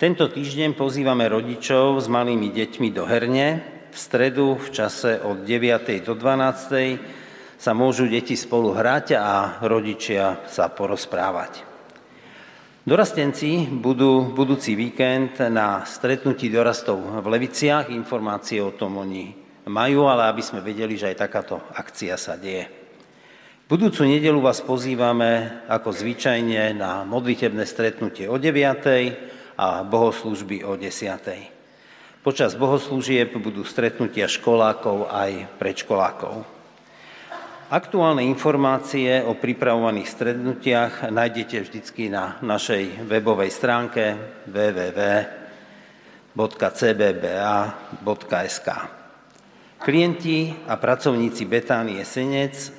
tento 0.00 0.24
týždeň 0.24 0.72
pozývame 0.72 1.28
rodičov 1.28 2.00
s 2.00 2.08
malými 2.08 2.48
deťmi 2.48 2.88
do 2.88 3.04
herne. 3.04 3.48
V 3.92 3.96
stredu 4.00 4.56
v 4.56 4.72
čase 4.72 5.20
od 5.20 5.44
9. 5.44 6.00
do 6.00 6.16
12 6.16 7.60
sa 7.60 7.76
môžu 7.76 8.08
deti 8.08 8.40
spolu 8.40 8.72
hrať 8.72 9.20
a 9.20 9.60
rodičia 9.68 10.48
sa 10.48 10.72
porozprávať. 10.72 11.69
Dorastenci 12.80 13.68
budú 13.68 14.32
budúci 14.32 14.72
víkend 14.72 15.36
na 15.52 15.84
stretnutí 15.84 16.48
dorastov 16.48 17.20
v 17.20 17.26
Leviciach. 17.28 17.92
Informácie 17.92 18.56
o 18.64 18.72
tom 18.72 19.04
oni 19.04 19.36
majú, 19.68 20.08
ale 20.08 20.32
aby 20.32 20.40
sme 20.40 20.64
vedeli, 20.64 20.96
že 20.96 21.12
aj 21.12 21.20
takáto 21.20 21.60
akcia 21.76 22.16
sa 22.16 22.40
deje. 22.40 22.72
Budúcu 23.68 24.08
nedelu 24.08 24.40
vás 24.40 24.64
pozývame 24.64 25.60
ako 25.68 25.92
zvyčajne 25.92 26.72
na 26.72 27.04
modlitebné 27.04 27.68
stretnutie 27.68 28.24
o 28.32 28.40
9. 28.40 29.60
a 29.60 29.84
bohoslužby 29.84 30.64
o 30.64 30.72
10. 30.72 32.24
Počas 32.24 32.56
bohoslúžieb 32.56 33.36
budú 33.44 33.60
stretnutia 33.60 34.24
školákov 34.24 35.12
aj 35.12 35.52
predškolákov. 35.60 36.59
Aktuálne 37.70 38.26
informácie 38.26 39.22
o 39.22 39.38
pripravovaných 39.38 40.10
stretnutiach 40.10 41.06
nájdete 41.06 41.70
vždy 41.70 42.10
na 42.10 42.34
našej 42.42 43.06
webovej 43.06 43.46
stránke 43.54 44.18
www.cbba.sk. 44.50 45.48
Klienti 49.78 50.50
a 50.66 50.74
pracovníci 50.82 51.46
Betánie 51.46 52.02
Senec 52.02 52.74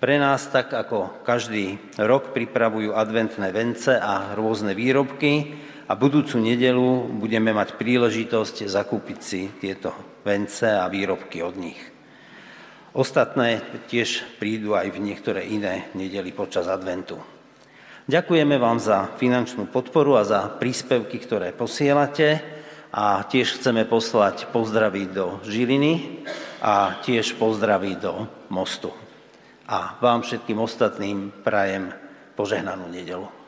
pre 0.00 0.16
nás 0.16 0.48
tak 0.48 0.72
ako 0.72 1.20
každý 1.20 1.76
rok 2.00 2.32
pripravujú 2.32 2.96
adventné 2.96 3.52
vence 3.52 3.92
a 3.92 4.32
rôzne 4.32 4.72
výrobky 4.72 5.52
a 5.84 5.92
budúcu 5.92 6.40
nedelu 6.40 7.12
budeme 7.12 7.52
mať 7.52 7.76
príležitosť 7.76 8.64
zakúpiť 8.72 9.18
si 9.20 9.52
tieto 9.60 9.92
vence 10.24 10.64
a 10.64 10.88
výrobky 10.88 11.44
od 11.44 11.60
nich. 11.60 11.89
Ostatné 12.90 13.62
tiež 13.86 14.26
prídu 14.42 14.74
aj 14.74 14.90
v 14.90 14.98
niektoré 14.98 15.46
iné 15.46 15.86
nedeli 15.94 16.34
počas 16.34 16.66
adventu. 16.66 17.22
Ďakujeme 18.10 18.58
vám 18.58 18.82
za 18.82 19.14
finančnú 19.14 19.70
podporu 19.70 20.18
a 20.18 20.26
za 20.26 20.50
príspevky, 20.58 21.22
ktoré 21.22 21.54
posielate 21.54 22.42
a 22.90 23.22
tiež 23.22 23.62
chceme 23.62 23.86
poslať 23.86 24.50
pozdravy 24.50 25.06
do 25.06 25.38
Žiliny 25.46 26.26
a 26.58 26.98
tiež 26.98 27.38
pozdravy 27.38 27.94
do 27.94 28.26
Mostu. 28.50 28.90
A 29.70 29.94
vám 30.02 30.26
všetkým 30.26 30.58
ostatným 30.58 31.30
prajem 31.46 31.94
požehnanú 32.34 32.90
nedelu. 32.90 33.39